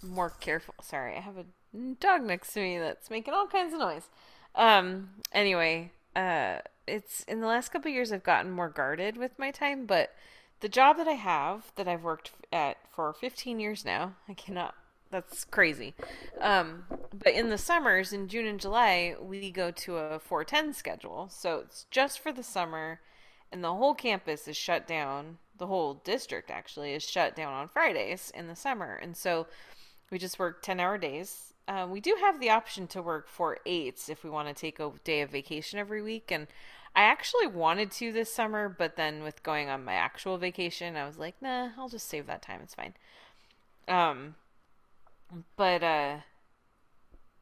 more 0.03 0.29
careful. 0.29 0.75
Sorry, 0.82 1.15
I 1.15 1.22
have 1.22 1.38
a 1.38 1.46
dog 2.00 2.24
next 2.24 2.53
to 2.53 2.62
me 2.62 2.77
that's 2.77 3.10
making 3.10 3.34
all 3.34 3.48
kinds 3.48 3.74
of 3.74 3.79
noise. 3.79 4.10
Um, 4.53 5.10
anyway, 5.32 5.91
uh, 6.15 6.60
it's 6.88 7.24
in 7.24 7.41
the 7.41 7.48
last 7.48 7.70
couple 7.70 7.91
years 7.91 8.12
I've 8.12 8.24
gotten 8.24 8.51
more 8.51 8.70
guarded 8.70 9.17
with 9.17 9.38
my 9.39 9.51
time, 9.51 9.86
but 9.86 10.13
the 10.60 10.70
job 10.70 10.98
that 10.98 11.08
I 11.08 11.13
have 11.13 11.72
that 11.75 11.88
I've 11.88 12.03
worked 12.03 12.32
at 12.53 12.77
for 12.91 13.13
15 13.13 13.60
years 13.60 13.84
now, 13.84 14.15
I 14.29 14.34
cannot 14.34 14.75
that's 15.12 15.46
crazy. 15.46 15.94
Um, 16.41 16.84
but 17.13 17.34
in 17.34 17.50
the 17.50 17.58
summers, 17.58 18.12
in 18.12 18.27
June 18.27 18.46
and 18.46 18.60
July, 18.60 19.15
we 19.22 19.51
go 19.51 19.72
to 19.72 19.98
a 19.98 20.20
410 20.20 20.74
schedule. 20.74 21.29
So 21.32 21.60
it's 21.60 21.86
just 21.89 22.20
for 22.20 22.34
the 22.34 22.44
summer, 22.44 23.00
and 23.52 23.64
the 23.64 23.74
whole 23.74 23.94
campus 23.94 24.48
is 24.48 24.58
shut 24.58 24.88
down. 24.88 25.38
The 25.58 25.68
whole 25.68 25.96
district 26.04 26.52
actually 26.52 26.94
is 26.94 27.04
shut 27.04 27.36
down 27.36 27.54
on 27.54 27.70
Fridays 27.70 28.32
in 28.36 28.48
the 28.48 28.56
summer. 28.56 28.96
And 28.96 29.16
so 29.16 29.48
we 30.12 30.18
just 30.18 30.40
work 30.40 30.62
10 30.62 30.80
hour 30.80 30.98
days. 30.98 31.54
Uh, 31.68 31.88
we 31.90 32.00
do 32.00 32.18
have 32.20 32.40
the 32.40 32.50
option 32.50 32.88
to 32.88 33.02
work 33.02 33.28
four 33.28 33.58
eights 33.66 34.10
if 34.10 34.24
we 34.24 34.30
want 34.30 34.48
to 34.48 34.54
take 34.54 34.80
a 34.80 34.92
day 35.04 35.22
of 35.22 35.32
vacation 35.32 35.80
every 35.80 36.02
week. 36.02 36.32
And 36.32 36.48
I 36.96 37.04
actually 37.04 37.48
wanted 37.48 37.92
to 37.92 38.12
this 38.12 38.34
summer, 38.34 38.70
but 38.70 38.96
then 38.96 39.24
with 39.24 39.44
going 39.44 39.70
on 39.70 39.84
my 39.84 39.94
actual 39.94 40.38
vacation, 40.38 40.96
I 40.96 41.06
was 41.06 41.18
like, 41.18 41.36
nah, 41.42 41.70
I'll 41.78 41.90
just 41.90 42.08
save 42.08 42.28
that 42.28 42.42
time. 42.42 42.60
It's 42.62 42.75
fine. 42.75 42.94
Um, 43.88 44.36
but 45.56 45.84
uh 45.84 46.18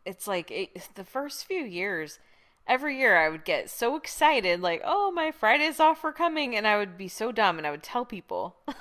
it's 0.06 0.28
like 0.28 0.52
it, 0.52 0.90
the 0.96 1.04
first 1.04 1.46
few 1.46 1.64
years 1.64 2.20
every 2.68 2.98
year 2.98 3.18
I 3.18 3.30
would 3.30 3.46
get 3.46 3.70
so 3.70 3.96
excited 3.96 4.62
like 4.62 4.82
oh 4.86 5.12
my 5.12 5.32
Fridays 5.32 5.80
off 5.80 6.04
were 6.04 6.14
coming 6.14 6.56
and 6.56 6.68
I 6.68 6.78
would 6.78 6.98
be 6.98 7.08
so 7.08 7.32
dumb 7.32 7.58
and 7.58 7.68
I 7.68 7.72
would 7.72 7.84
tell 7.84 8.06
people. 8.06 8.56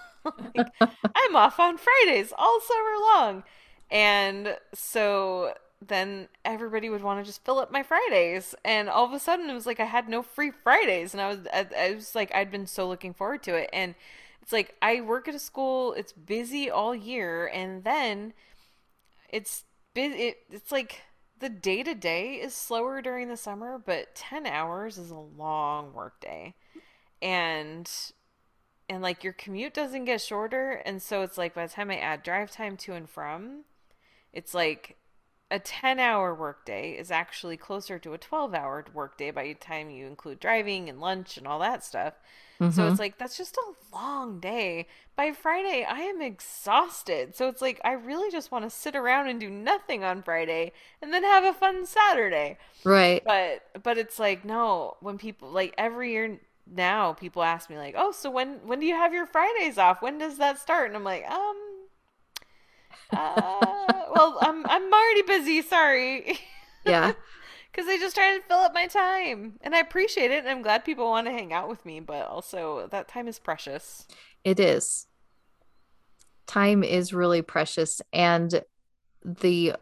Like, 0.54 0.68
I'm 0.80 1.34
off 1.34 1.58
on 1.58 1.78
Fridays 1.78 2.32
all 2.38 2.60
summer 2.60 2.96
long. 3.16 3.42
And 3.90 4.56
so 4.72 5.54
then 5.86 6.28
everybody 6.44 6.88
would 6.88 7.02
want 7.02 7.20
to 7.20 7.24
just 7.24 7.44
fill 7.44 7.58
up 7.58 7.72
my 7.72 7.82
Fridays 7.82 8.54
and 8.64 8.88
all 8.88 9.04
of 9.04 9.12
a 9.12 9.18
sudden 9.18 9.50
it 9.50 9.54
was 9.54 9.66
like 9.66 9.80
I 9.80 9.84
had 9.84 10.08
no 10.08 10.22
free 10.22 10.50
Fridays 10.50 11.12
and 11.12 11.20
I 11.20 11.28
was 11.28 11.38
I, 11.52 11.66
I 11.76 11.94
was 11.94 12.14
like 12.14 12.34
I'd 12.34 12.50
been 12.50 12.66
so 12.66 12.86
looking 12.88 13.12
forward 13.14 13.42
to 13.44 13.54
it 13.54 13.68
and 13.72 13.94
it's 14.40 14.52
like 14.52 14.74
I 14.80 15.00
work 15.00 15.28
at 15.28 15.34
a 15.34 15.38
school 15.38 15.92
it's 15.94 16.12
busy 16.12 16.70
all 16.70 16.94
year 16.94 17.46
and 17.48 17.84
then 17.84 18.32
it's 19.28 19.64
it, 19.94 20.38
it's 20.50 20.70
like 20.72 21.02
the 21.42 21.49
day 21.49 21.82
to 21.82 21.94
day 21.94 22.34
is 22.34 22.54
slower 22.54 23.02
during 23.02 23.28
the 23.28 23.37
summer, 23.37 23.76
but 23.84 24.14
10 24.14 24.46
hours 24.46 24.96
is 24.96 25.11
a 25.11 25.16
long 25.16 25.92
work 25.92 26.20
day. 26.20 26.54
And 27.20 27.90
and 28.88 29.02
like 29.02 29.25
your 29.25 29.32
commute 29.32 29.75
doesn't 29.75 30.04
get 30.04 30.20
shorter 30.20 30.82
and 30.84 31.00
so 31.00 31.22
it's 31.22 31.38
like 31.38 31.54
by 31.54 31.66
the 31.66 31.72
time 31.72 31.90
I 31.90 31.99
add 31.99 32.22
drive 32.22 32.50
time 32.50 32.76
to 32.78 32.94
and 32.94 33.08
from, 33.08 33.64
it's 34.32 34.54
like 34.54 34.96
a 35.52 35.59
10 35.59 36.00
hour 36.00 36.35
workday 36.35 36.92
is 36.92 37.11
actually 37.11 37.59
closer 37.59 37.99
to 37.99 38.14
a 38.14 38.18
12 38.18 38.54
hour 38.54 38.85
workday 38.94 39.30
by 39.30 39.44
the 39.44 39.54
time 39.54 39.90
you 39.90 40.06
include 40.06 40.40
driving 40.40 40.88
and 40.88 40.99
lunch 40.99 41.37
and 41.37 41.47
all 41.47 41.59
that 41.59 41.85
stuff. 41.85 42.14
Mm-hmm. 42.59 42.73
So 42.73 42.88
it's 42.88 42.99
like 42.99 43.18
that's 43.18 43.37
just 43.37 43.59
a 43.59 43.94
long 43.94 44.40
day. 44.40 44.88
By 45.14 45.32
Friday, 45.32 45.85
I 45.88 46.00
am 46.00 46.23
exhausted. 46.23 47.37
So 47.37 47.49
it's 47.49 47.61
like 47.61 47.80
I 47.85 47.92
really 47.92 48.30
just 48.30 48.50
want 48.50 48.64
to 48.64 48.71
sit 48.71 48.97
around 48.97 49.28
and 49.28 49.38
do 49.38 49.50
nothing 49.50 50.02
on 50.02 50.23
Friday 50.23 50.73
and 51.02 51.12
then 51.12 51.23
have 51.23 51.44
a 51.44 51.52
fun 51.52 51.85
Saturday. 51.85 52.56
Right. 52.82 53.23
But 53.23 53.82
but 53.82 53.99
it's 53.99 54.18
like 54.18 54.47
no, 54.47 54.97
when 55.00 55.18
people 55.18 55.50
like 55.50 55.75
every 55.76 56.12
year 56.12 56.40
now 56.66 57.12
people 57.12 57.42
ask 57.42 57.68
me 57.68 57.76
like, 57.76 57.94
"Oh, 57.99 58.12
so 58.12 58.30
when 58.30 58.66
when 58.66 58.80
do 58.80 58.87
you 58.87 58.94
have 58.94 59.12
your 59.12 59.26
Fridays 59.26 59.76
off? 59.76 60.00
When 60.00 60.16
does 60.16 60.38
that 60.38 60.59
start?" 60.59 60.87
And 60.87 60.97
I'm 60.97 61.04
like, 61.04 61.28
"Um 61.30 61.72
uh, 63.11 64.04
well, 64.14 64.38
I'm 64.40 64.64
I'm 64.66 64.92
already 64.92 65.22
busy, 65.22 65.62
sorry." 65.62 66.38
Yeah. 66.84 67.12
because 67.70 67.88
I 67.88 67.96
just 67.96 68.16
try 68.16 68.37
to 68.37 68.42
fill 68.42 68.58
up 68.58 68.75
my 68.75 68.88
time, 68.88 69.52
and 69.61 69.72
I 69.72 69.78
appreciate 69.78 70.32
it, 70.32 70.40
and 70.40 70.49
I'm 70.49 70.62
glad 70.62 70.84
people 70.84 71.08
want 71.08 71.28
to 71.28 71.32
hang 71.32 71.52
out 71.52 71.68
with 71.68 71.87
me. 71.87 72.00
But 72.00 72.26
also, 72.26 72.88
that 72.90 73.06
time 73.06 73.28
is 73.28 73.38
precious. 73.38 74.04
It 74.42 74.58
is. 74.58 75.06
Time 76.49 76.82
is 76.82 77.14
really 77.14 77.40
precious, 77.40 78.02
and 78.12 78.64
the 79.25 79.76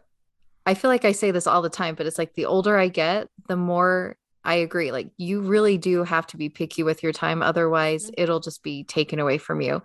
I 0.65 0.73
feel 0.73 0.89
like 0.89 1.05
I 1.05 1.11
say 1.11 1.31
this 1.31 1.47
all 1.47 1.61
the 1.61 1.69
time, 1.69 1.95
but 1.95 2.05
it's 2.05 2.17
like 2.17 2.35
the 2.35 2.45
older 2.45 2.77
I 2.77 2.87
get, 2.87 3.27
the 3.47 3.55
more 3.55 4.15
I 4.43 4.55
agree. 4.55 4.91
Like 4.91 5.11
you 5.17 5.41
really 5.41 5.77
do 5.77 6.03
have 6.03 6.27
to 6.27 6.37
be 6.37 6.49
picky 6.49 6.83
with 6.83 7.03
your 7.03 7.13
time, 7.13 7.41
otherwise, 7.41 8.05
mm-hmm. 8.05 8.21
it'll 8.21 8.39
just 8.39 8.63
be 8.63 8.83
taken 8.83 9.19
away 9.19 9.37
from 9.37 9.61
you. 9.61 9.81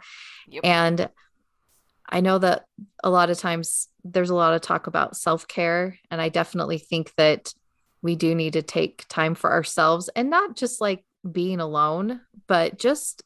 Yep. 0.49 0.64
And 0.64 1.09
I 2.09 2.21
know 2.21 2.39
that 2.39 2.65
a 3.03 3.11
lot 3.11 3.31
of 3.31 3.39
times 3.39 3.89
there's 4.05 4.31
a 4.31 4.35
lot 4.35 4.55
of 4.55 4.61
talk 4.61 4.87
about 4.87 5.17
self 5.17 5.49
care, 5.49 5.99
and 6.11 6.21
I 6.21 6.29
definitely 6.29 6.79
think 6.79 7.13
that 7.17 7.53
we 8.03 8.15
do 8.15 8.35
need 8.35 8.53
to 8.55 8.63
take 8.63 9.05
time 9.09 9.35
for 9.35 9.53
ourselves 9.53 10.09
and 10.15 10.31
not 10.31 10.57
just 10.57 10.81
like 10.81 11.05
being 11.31 11.61
alone, 11.61 12.21
but 12.47 12.79
just, 12.79 13.25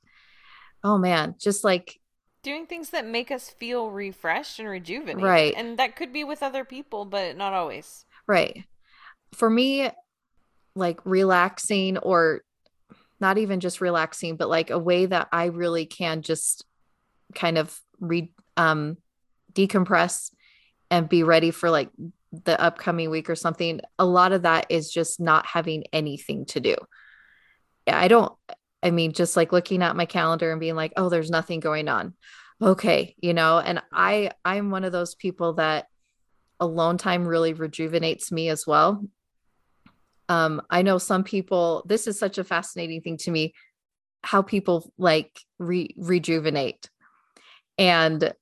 oh 0.82 0.96
man, 0.96 1.34
just 1.38 1.64
like 1.64 2.00
doing 2.42 2.66
things 2.66 2.90
that 2.90 3.06
make 3.06 3.30
us 3.30 3.50
feel 3.50 3.90
refreshed 3.90 4.58
and 4.58 4.68
rejuvenated. 4.68 5.22
Right. 5.22 5.54
And 5.56 5.78
that 5.78 5.96
could 5.96 6.12
be 6.12 6.24
with 6.24 6.42
other 6.42 6.64
people, 6.64 7.04
but 7.04 7.36
not 7.36 7.52
always. 7.52 8.04
Right. 8.26 8.64
For 9.34 9.50
me, 9.50 9.90
like 10.74 11.00
relaxing 11.04 11.98
or 11.98 12.42
not 13.20 13.36
even 13.36 13.60
just 13.60 13.80
relaxing, 13.80 14.36
but 14.36 14.48
like 14.48 14.70
a 14.70 14.78
way 14.78 15.06
that 15.06 15.28
I 15.30 15.46
really 15.46 15.84
can 15.84 16.22
just 16.22 16.64
kind 17.34 17.58
of 17.58 17.78
re 18.00 18.32
um 18.60 18.96
decompress 19.52 20.30
and 20.90 21.08
be 21.08 21.22
ready 21.22 21.50
for 21.50 21.70
like 21.70 21.90
the 22.32 22.60
upcoming 22.60 23.10
week 23.10 23.28
or 23.30 23.34
something, 23.34 23.80
a 23.98 24.04
lot 24.04 24.32
of 24.32 24.42
that 24.42 24.66
is 24.68 24.92
just 24.92 25.20
not 25.20 25.46
having 25.46 25.84
anything 25.92 26.44
to 26.46 26.60
do. 26.60 26.76
I 27.86 28.08
don't, 28.08 28.32
I 28.82 28.90
mean, 28.90 29.12
just 29.12 29.36
like 29.36 29.52
looking 29.52 29.82
at 29.82 29.96
my 29.96 30.06
calendar 30.06 30.50
and 30.50 30.60
being 30.60 30.76
like, 30.76 30.92
oh, 30.96 31.08
there's 31.08 31.30
nothing 31.30 31.60
going 31.60 31.88
on. 31.88 32.14
Okay. 32.62 33.16
You 33.20 33.34
know, 33.34 33.58
and 33.58 33.82
I, 33.92 34.30
I'm 34.44 34.70
one 34.70 34.84
of 34.84 34.92
those 34.92 35.14
people 35.14 35.54
that 35.54 35.86
alone 36.60 36.98
time 36.98 37.26
really 37.26 37.52
rejuvenates 37.52 38.30
me 38.30 38.48
as 38.48 38.66
well. 38.66 39.04
Um, 40.28 40.62
I 40.70 40.82
know 40.82 40.98
some 40.98 41.24
people, 41.24 41.82
this 41.86 42.06
is 42.06 42.18
such 42.18 42.38
a 42.38 42.44
fascinating 42.44 43.00
thing 43.00 43.16
to 43.18 43.30
me, 43.30 43.54
how 44.22 44.42
people 44.42 44.92
like 44.98 45.40
re- 45.58 45.94
rejuvenate. 45.96 46.88
And 47.78 48.32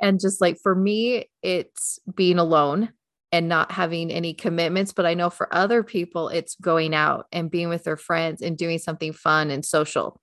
and 0.00 0.20
just 0.20 0.40
like 0.40 0.58
for 0.62 0.74
me, 0.74 1.30
it's 1.42 1.98
being 2.14 2.38
alone 2.38 2.92
and 3.32 3.48
not 3.48 3.72
having 3.72 4.10
any 4.10 4.34
commitments. 4.34 4.92
But 4.92 5.06
I 5.06 5.14
know 5.14 5.30
for 5.30 5.52
other 5.54 5.82
people, 5.82 6.28
it's 6.28 6.56
going 6.56 6.94
out 6.94 7.26
and 7.32 7.50
being 7.50 7.68
with 7.68 7.84
their 7.84 7.96
friends 7.96 8.42
and 8.42 8.56
doing 8.56 8.78
something 8.78 9.12
fun 9.12 9.50
and 9.50 9.64
social. 9.64 10.20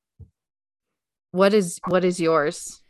What 1.31 1.53
is 1.53 1.79
what 1.87 2.03
is 2.03 2.19
yours? 2.19 2.81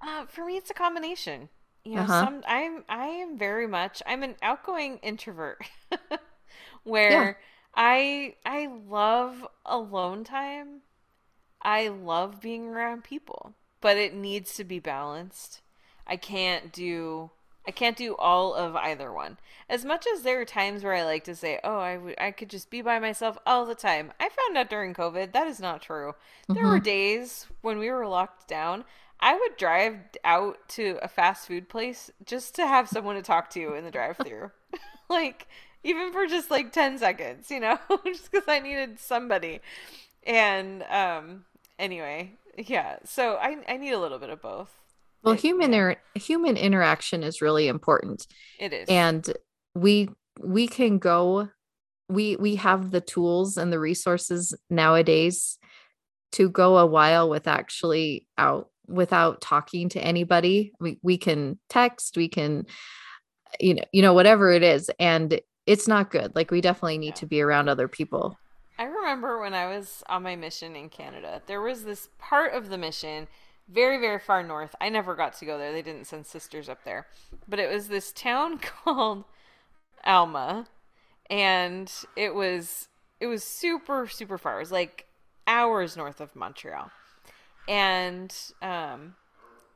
Uh, 0.00 0.26
for 0.26 0.44
me, 0.44 0.56
it's 0.56 0.70
a 0.70 0.74
combination. 0.74 1.48
You 1.84 1.96
know, 1.96 2.02
uh-huh. 2.02 2.24
some 2.24 2.42
I'm 2.46 2.84
I 2.88 3.06
am 3.06 3.38
very 3.38 3.66
much 3.66 4.02
I'm 4.06 4.22
an 4.22 4.36
outgoing 4.42 4.98
introvert, 4.98 5.64
where 6.84 7.10
yeah. 7.10 7.32
I 7.74 8.34
I 8.44 8.68
love 8.86 9.46
alone 9.64 10.24
time. 10.24 10.82
I 11.62 11.88
love 11.88 12.40
being 12.40 12.68
around 12.68 13.04
people, 13.04 13.54
but 13.80 13.96
it 13.96 14.14
needs 14.14 14.54
to 14.54 14.64
be 14.64 14.78
balanced. 14.78 15.62
I 16.08 16.16
can't 16.16 16.72
do 16.72 17.30
I 17.68 17.70
can't 17.70 17.98
do 17.98 18.16
all 18.16 18.54
of 18.54 18.74
either 18.76 19.12
one. 19.12 19.36
As 19.68 19.84
much 19.84 20.06
as 20.06 20.22
there 20.22 20.40
are 20.40 20.46
times 20.46 20.82
where 20.82 20.94
I 20.94 21.04
like 21.04 21.24
to 21.24 21.36
say, 21.36 21.60
"Oh, 21.62 21.78
I, 21.78 21.94
w- 21.96 22.14
I 22.16 22.30
could 22.30 22.48
just 22.48 22.70
be 22.70 22.80
by 22.80 22.98
myself 22.98 23.36
all 23.44 23.66
the 23.66 23.74
time." 23.74 24.12
I 24.18 24.30
found 24.30 24.56
out 24.56 24.70
during 24.70 24.94
COVID 24.94 25.32
that 25.32 25.46
is 25.46 25.60
not 25.60 25.82
true. 25.82 26.14
Mm-hmm. 26.48 26.54
There 26.54 26.66
were 26.66 26.80
days 26.80 27.46
when 27.60 27.78
we 27.78 27.90
were 27.90 28.06
locked 28.06 28.48
down, 28.48 28.84
I 29.20 29.34
would 29.34 29.58
drive 29.58 29.98
out 30.24 30.66
to 30.70 30.98
a 31.02 31.08
fast 31.08 31.46
food 31.46 31.68
place 31.68 32.10
just 32.24 32.54
to 32.54 32.66
have 32.66 32.88
someone 32.88 33.16
to 33.16 33.22
talk 33.22 33.50
to 33.50 33.74
in 33.74 33.84
the 33.84 33.90
drive-through. 33.90 34.50
like 35.10 35.46
even 35.84 36.10
for 36.10 36.26
just 36.26 36.50
like 36.50 36.72
10 36.72 36.98
seconds, 36.98 37.50
you 37.50 37.60
know, 37.60 37.78
just 38.06 38.32
cuz 38.32 38.44
I 38.48 38.60
needed 38.60 38.98
somebody. 38.98 39.60
And 40.26 40.84
um 40.84 41.44
anyway, 41.78 42.32
yeah. 42.56 42.96
So 43.04 43.36
I 43.36 43.58
I 43.68 43.76
need 43.76 43.92
a 43.92 43.98
little 43.98 44.18
bit 44.18 44.30
of 44.30 44.40
both. 44.40 44.74
Well, 45.22 45.34
human 45.34 45.72
yeah. 45.72 45.78
er- 45.78 45.96
human 46.14 46.56
interaction 46.56 47.22
is 47.22 47.42
really 47.42 47.68
important. 47.68 48.26
It 48.58 48.72
is. 48.72 48.88
And 48.88 49.28
we 49.74 50.10
we 50.40 50.68
can 50.68 50.98
go 50.98 51.48
we 52.08 52.36
we 52.36 52.56
have 52.56 52.90
the 52.90 53.00
tools 53.00 53.56
and 53.56 53.72
the 53.72 53.78
resources 53.78 54.54
nowadays 54.70 55.58
to 56.32 56.48
go 56.48 56.78
a 56.78 56.86
while 56.86 57.28
with 57.28 57.46
actually 57.46 58.26
out 58.36 58.70
without 58.86 59.40
talking 59.40 59.88
to 59.90 60.00
anybody. 60.00 60.72
We 60.80 60.98
we 61.02 61.18
can 61.18 61.58
text, 61.68 62.16
we 62.16 62.28
can 62.28 62.66
you 63.60 63.74
know, 63.74 63.84
you 63.92 64.02
know 64.02 64.14
whatever 64.14 64.50
it 64.50 64.62
is 64.62 64.90
and 64.98 65.40
it's 65.66 65.86
not 65.86 66.10
good. 66.10 66.34
Like 66.34 66.50
we 66.50 66.60
definitely 66.60 66.98
need 66.98 67.08
yeah. 67.08 67.14
to 67.14 67.26
be 67.26 67.42
around 67.42 67.68
other 67.68 67.88
people. 67.88 68.38
I 68.78 68.84
remember 68.84 69.40
when 69.40 69.54
I 69.54 69.66
was 69.66 70.02
on 70.08 70.22
my 70.22 70.36
mission 70.36 70.76
in 70.76 70.88
Canada, 70.88 71.42
there 71.46 71.60
was 71.60 71.84
this 71.84 72.08
part 72.18 72.54
of 72.54 72.68
the 72.68 72.78
mission 72.78 73.26
very 73.68 73.98
very 73.98 74.18
far 74.18 74.42
north. 74.42 74.74
I 74.80 74.88
never 74.88 75.14
got 75.14 75.34
to 75.34 75.44
go 75.44 75.58
there. 75.58 75.72
They 75.72 75.82
didn't 75.82 76.06
send 76.06 76.26
sisters 76.26 76.68
up 76.68 76.84
there, 76.84 77.06
but 77.48 77.58
it 77.58 77.70
was 77.70 77.88
this 77.88 78.12
town 78.12 78.58
called 78.84 79.24
Alma, 80.04 80.66
and 81.30 81.92
it 82.16 82.34
was 82.34 82.88
it 83.20 83.26
was 83.26 83.44
super 83.44 84.06
super 84.06 84.38
far. 84.38 84.56
It 84.56 84.60
was 84.60 84.72
like 84.72 85.06
hours 85.46 85.96
north 85.96 86.20
of 86.20 86.34
Montreal, 86.34 86.90
and 87.68 88.34
um, 88.62 89.14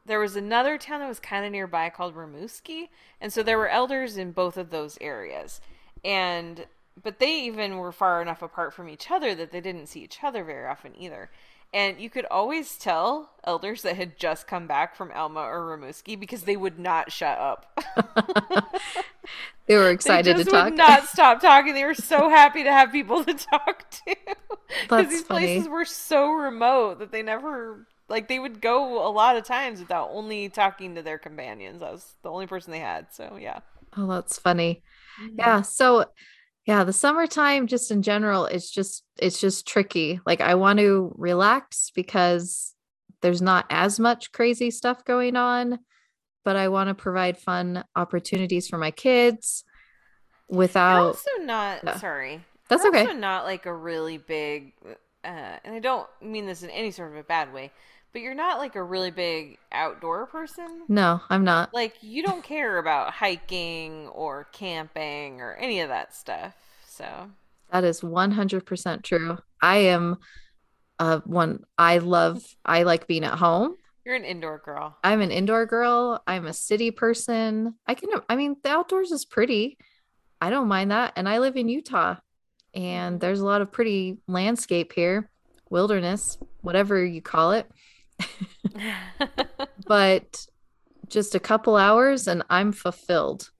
there 0.06 0.20
was 0.20 0.36
another 0.36 0.78
town 0.78 1.00
that 1.00 1.08
was 1.08 1.20
kind 1.20 1.44
of 1.44 1.52
nearby 1.52 1.90
called 1.90 2.16
Rimouski, 2.16 2.88
and 3.20 3.32
so 3.32 3.42
there 3.42 3.58
were 3.58 3.68
elders 3.68 4.16
in 4.16 4.32
both 4.32 4.56
of 4.56 4.70
those 4.70 4.98
areas, 5.00 5.60
and 6.04 6.66
but 7.00 7.18
they 7.18 7.40
even 7.42 7.78
were 7.78 7.92
far 7.92 8.20
enough 8.20 8.42
apart 8.42 8.74
from 8.74 8.88
each 8.88 9.10
other 9.10 9.34
that 9.34 9.50
they 9.50 9.60
didn't 9.60 9.86
see 9.86 10.00
each 10.00 10.22
other 10.22 10.44
very 10.44 10.66
often 10.66 10.94
either. 10.98 11.30
And 11.74 11.98
you 11.98 12.10
could 12.10 12.26
always 12.26 12.76
tell 12.76 13.30
elders 13.44 13.82
that 13.82 13.96
had 13.96 14.18
just 14.18 14.46
come 14.46 14.66
back 14.66 14.94
from 14.94 15.10
Alma 15.12 15.40
or 15.40 15.76
Rimouski 15.76 16.20
because 16.20 16.42
they 16.42 16.56
would 16.56 16.78
not 16.78 17.10
shut 17.10 17.38
up. 17.38 17.80
they 19.66 19.76
were 19.76 19.90
excited 19.90 20.36
they 20.36 20.44
to 20.44 20.50
talk. 20.50 20.64
Would 20.66 20.76
not 20.76 21.06
stop 21.08 21.40
talking. 21.40 21.72
They 21.72 21.84
were 21.84 21.94
so 21.94 22.28
happy 22.28 22.62
to 22.64 22.70
have 22.70 22.92
people 22.92 23.24
to 23.24 23.34
talk 23.34 23.90
to. 23.90 24.16
Because 24.84 25.10
these 25.10 25.22
funny. 25.22 25.46
places 25.46 25.68
were 25.68 25.84
so 25.84 26.30
remote 26.30 26.98
that 27.00 27.12
they 27.12 27.22
never 27.22 27.86
like 28.08 28.28
they 28.28 28.38
would 28.38 28.62
go 28.62 29.06
a 29.06 29.12
lot 29.12 29.36
of 29.36 29.44
times 29.44 29.80
without 29.80 30.08
only 30.12 30.48
talking 30.48 30.94
to 30.94 31.02
their 31.02 31.18
companions. 31.18 31.82
I 31.82 31.90
was 31.90 32.14
the 32.22 32.30
only 32.30 32.46
person 32.46 32.72
they 32.72 32.78
had. 32.78 33.08
So 33.12 33.36
yeah. 33.38 33.60
Oh, 33.98 34.06
that's 34.06 34.38
funny. 34.38 34.82
Mm-hmm. 35.22 35.38
Yeah. 35.38 35.60
So 35.60 36.06
yeah, 36.66 36.84
the 36.84 36.92
summertime 36.92 37.66
just 37.66 37.90
in 37.90 38.02
general, 38.02 38.46
it's 38.46 38.70
just 38.70 39.04
it's 39.18 39.40
just 39.40 39.66
tricky. 39.66 40.20
Like 40.24 40.40
I 40.40 40.54
want 40.54 40.78
to 40.78 41.12
relax 41.16 41.90
because 41.94 42.74
there's 43.20 43.42
not 43.42 43.66
as 43.70 43.98
much 43.98 44.32
crazy 44.32 44.70
stuff 44.70 45.04
going 45.04 45.36
on, 45.36 45.80
but 46.44 46.56
I 46.56 46.68
want 46.68 46.88
to 46.88 46.94
provide 46.94 47.38
fun 47.38 47.84
opportunities 47.96 48.68
for 48.68 48.78
my 48.78 48.90
kids 48.90 49.64
without 50.48 51.06
also 51.06 51.30
not 51.40 51.98
sorry. 51.98 52.44
That's 52.68 52.84
okay. 52.86 53.00
Also 53.00 53.12
not 53.12 53.44
like 53.44 53.66
a 53.66 53.74
really 53.74 54.18
big 54.18 54.72
uh, 55.24 55.56
and 55.64 55.74
I 55.74 55.78
don't 55.78 56.08
mean 56.20 56.46
this 56.46 56.62
in 56.62 56.70
any 56.70 56.90
sort 56.90 57.10
of 57.10 57.16
a 57.16 57.22
bad 57.22 57.52
way, 57.52 57.70
but 58.12 58.22
you're 58.22 58.34
not 58.34 58.58
like 58.58 58.76
a 58.76 58.82
really 58.82 59.10
big 59.10 59.58
outdoor 59.70 60.26
person. 60.26 60.82
No, 60.88 61.20
I'm 61.30 61.44
not. 61.44 61.72
Like 61.72 61.94
you 62.02 62.22
don't 62.22 62.44
care 62.44 62.78
about 62.78 63.12
hiking 63.12 64.08
or 64.08 64.48
camping 64.52 65.40
or 65.40 65.54
any 65.54 65.80
of 65.80 65.88
that 65.88 66.14
stuff. 66.14 66.54
So 66.86 67.30
that 67.70 67.84
is 67.84 68.02
100% 68.02 69.02
true. 69.02 69.38
I 69.60 69.76
am 69.76 70.18
uh 70.98 71.20
one 71.24 71.60
I 71.78 71.98
love 71.98 72.42
I 72.64 72.82
like 72.82 73.06
being 73.06 73.24
at 73.24 73.38
home. 73.38 73.76
You're 74.04 74.14
an 74.16 74.24
indoor 74.24 74.58
girl. 74.58 74.96
I'm 75.02 75.20
an 75.20 75.30
indoor 75.30 75.64
girl. 75.64 76.22
I'm 76.26 76.46
a 76.46 76.52
city 76.52 76.90
person. 76.90 77.74
I 77.86 77.94
can 77.94 78.10
I 78.28 78.36
mean 78.36 78.56
the 78.62 78.70
outdoors 78.70 79.10
is 79.10 79.24
pretty. 79.24 79.78
I 80.40 80.50
don't 80.50 80.68
mind 80.68 80.90
that 80.90 81.14
and 81.16 81.28
I 81.28 81.38
live 81.38 81.56
in 81.56 81.68
Utah 81.68 82.16
and 82.74 83.20
there's 83.20 83.40
a 83.40 83.46
lot 83.46 83.62
of 83.62 83.70
pretty 83.70 84.18
landscape 84.26 84.92
here, 84.92 85.30
wilderness, 85.70 86.38
whatever 86.62 87.04
you 87.04 87.22
call 87.22 87.52
it. 87.52 87.70
but 89.86 90.46
just 91.08 91.34
a 91.34 91.40
couple 91.40 91.76
hours 91.76 92.26
and 92.26 92.42
I'm 92.48 92.72
fulfilled. 92.72 93.50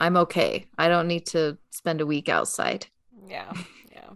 I'm 0.00 0.16
okay. 0.16 0.66
I 0.76 0.88
don't 0.88 1.08
need 1.08 1.26
to 1.26 1.58
spend 1.70 2.00
a 2.00 2.06
week 2.06 2.28
outside. 2.28 2.86
Yeah. 3.26 3.52
Yeah. 3.92 4.10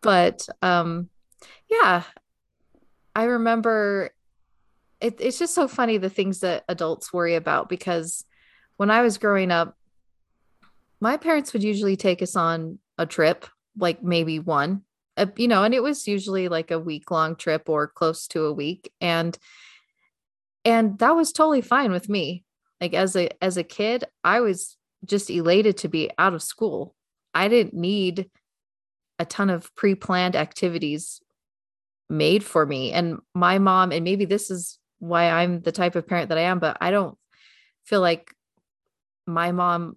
but 0.00 0.48
um 0.62 1.08
yeah. 1.70 2.02
I 3.14 3.24
remember 3.24 4.10
it, 5.00 5.16
it's 5.20 5.38
just 5.38 5.54
so 5.54 5.68
funny 5.68 5.98
the 5.98 6.10
things 6.10 6.40
that 6.40 6.64
adults 6.68 7.12
worry 7.12 7.34
about 7.34 7.68
because 7.68 8.24
when 8.76 8.90
I 8.90 9.02
was 9.02 9.18
growing 9.18 9.50
up, 9.50 9.76
my 11.00 11.16
parents 11.16 11.52
would 11.52 11.62
usually 11.62 11.96
take 11.96 12.22
us 12.22 12.36
on 12.36 12.78
a 12.98 13.06
trip, 13.06 13.46
like 13.78 14.02
maybe 14.02 14.38
one, 14.38 14.82
uh, 15.16 15.26
you 15.36 15.48
know, 15.48 15.64
and 15.64 15.74
it 15.74 15.82
was 15.82 16.06
usually 16.06 16.48
like 16.48 16.70
a 16.70 16.78
week 16.78 17.10
long 17.10 17.36
trip 17.36 17.68
or 17.68 17.86
close 17.86 18.26
to 18.28 18.44
a 18.44 18.52
week. 18.52 18.92
And, 19.00 19.36
and 20.64 20.98
that 20.98 21.14
was 21.14 21.32
totally 21.32 21.62
fine 21.62 21.92
with 21.92 22.08
me. 22.08 22.44
Like 22.80 22.94
as 22.94 23.16
a, 23.16 23.30
as 23.42 23.56
a 23.56 23.64
kid, 23.64 24.04
I 24.22 24.40
was 24.40 24.76
just 25.04 25.30
elated 25.30 25.78
to 25.78 25.88
be 25.88 26.10
out 26.18 26.34
of 26.34 26.42
school. 26.42 26.94
I 27.32 27.48
didn't 27.48 27.74
need 27.74 28.30
a 29.18 29.24
ton 29.24 29.50
of 29.50 29.74
pre-planned 29.74 30.36
activities 30.36 31.20
made 32.08 32.44
for 32.44 32.64
me 32.64 32.92
and 32.92 33.18
my 33.34 33.58
mom 33.58 33.90
and 33.90 34.04
maybe 34.04 34.24
this 34.24 34.50
is 34.50 34.78
why 34.98 35.28
I'm 35.28 35.60
the 35.60 35.72
type 35.72 35.96
of 35.96 36.06
parent 36.06 36.28
that 36.28 36.38
I 36.38 36.42
am 36.42 36.58
but 36.60 36.76
I 36.80 36.90
don't 36.90 37.18
feel 37.84 38.00
like 38.00 38.32
my 39.26 39.50
mom 39.50 39.96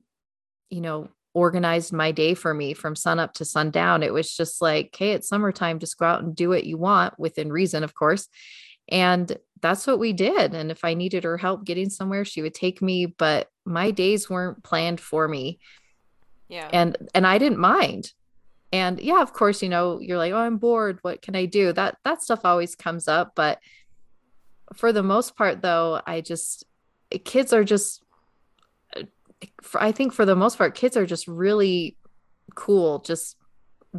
you 0.70 0.82
know 0.82 1.10
organized 1.34 1.94
my 1.94 2.12
day 2.12 2.34
for 2.34 2.54
me 2.54 2.74
from 2.74 2.96
sun 2.96 3.20
up 3.20 3.34
to 3.34 3.46
sundown. 3.46 4.04
It 4.04 4.14
was 4.14 4.36
just 4.36 4.62
like, 4.62 4.96
hey, 4.98 5.12
it's 5.12 5.28
summertime, 5.28 5.80
just 5.80 5.98
go 5.98 6.06
out 6.06 6.24
and 6.24 6.36
do 6.36 6.50
what 6.50 6.66
you 6.66 6.78
want 6.78 7.20
within 7.20 7.52
reason, 7.52 7.84
of 7.84 7.94
course. 7.94 8.28
And 8.90 9.38
that's 9.62 9.86
what 9.86 10.00
we 10.00 10.14
did. 10.14 10.54
And 10.54 10.72
if 10.72 10.84
I 10.84 10.94
needed 10.94 11.24
her 11.24 11.38
help 11.38 11.66
getting 11.66 11.90
somewhere, 11.90 12.26
she 12.26 12.42
would 12.42 12.54
take 12.54 12.82
me, 12.82 13.06
but 13.06 13.48
my 13.66 13.92
days 13.92 14.30
weren't 14.30 14.64
planned 14.64 15.00
for 15.00 15.28
me. 15.28 15.60
Yeah. 16.48 16.68
And 16.74 16.98
and 17.14 17.28
I 17.28 17.38
didn't 17.38 17.60
mind. 17.60 18.12
And 18.72 19.00
yeah, 19.00 19.22
of 19.22 19.34
course, 19.34 19.62
you 19.62 19.70
know, 19.70 20.00
you're 20.00 20.18
like, 20.18 20.34
"Oh, 20.34 20.38
I'm 20.38 20.58
bored. 20.58 21.00
What 21.02 21.22
can 21.22 21.36
I 21.36 21.46
do?" 21.46 21.74
That 21.74 21.98
that 22.04 22.22
stuff 22.22 22.42
always 22.44 22.76
comes 22.76 23.08
up, 23.08 23.34
but 23.36 23.60
for 24.76 24.92
the 24.92 25.04
most 25.04 25.36
part 25.36 25.62
though, 25.62 26.02
I 26.06 26.22
just 26.22 26.66
eh, 27.12 27.18
kids 27.24 27.54
are 27.54 27.64
just 27.64 28.04
for, 29.62 29.82
I 29.82 29.92
think 29.92 30.14
for 30.14 30.26
the 30.26 30.36
most 30.36 30.58
part, 30.58 30.76
kids 30.76 30.98
are 30.98 31.06
just 31.06 31.28
really 31.28 31.98
cool, 32.56 33.00
just 33.00 33.36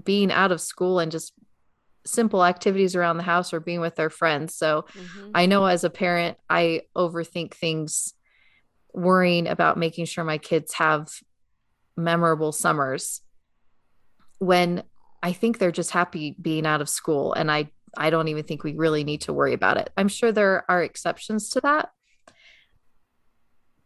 being 0.05 0.31
out 0.31 0.53
of 0.53 0.61
school 0.61 0.99
and 0.99 1.11
just 1.11 1.33
simple 2.07 2.45
activities 2.45 2.97
around 2.97 3.17
the 3.17 3.23
house 3.23 3.53
or 3.53 3.61
being 3.61 3.81
with 3.81 3.97
their 3.97 4.11
friends. 4.11 4.55
So 4.55 4.87
mm-hmm. 4.93 5.31
I 5.35 5.47
know 5.47 5.67
as 5.67 5.85
a 5.85 5.91
parent, 5.91 6.39
I 6.49 6.83
overthink 6.97 7.55
things, 7.55 8.15
worrying 8.93 9.47
about 9.47 9.79
making 9.79 10.07
sure 10.07 10.25
my 10.25 10.39
kids 10.39 10.75
have 10.75 11.09
memorable 11.97 12.53
summers 12.53 13.21
when 14.39 14.83
I 15.23 15.33
think 15.33 15.59
they're 15.59 15.71
just 15.71 15.91
happy 15.91 16.35
being 16.41 16.67
out 16.67 16.81
of 16.81 16.89
school. 16.89 17.35
And 17.35 17.51
I, 17.51 17.71
I 17.97 18.11
don't 18.11 18.29
even 18.29 18.45
think 18.45 18.65
we 18.65 18.75
really 18.75 19.05
need 19.05 19.23
to 19.23 19.33
worry 19.33 19.53
about 19.53 19.77
it. 19.77 19.91
I'm 19.97 20.09
sure 20.09 20.33
there 20.33 20.65
are 20.71 20.83
exceptions 20.83 21.51
to 21.51 21.61
that. 21.61 21.91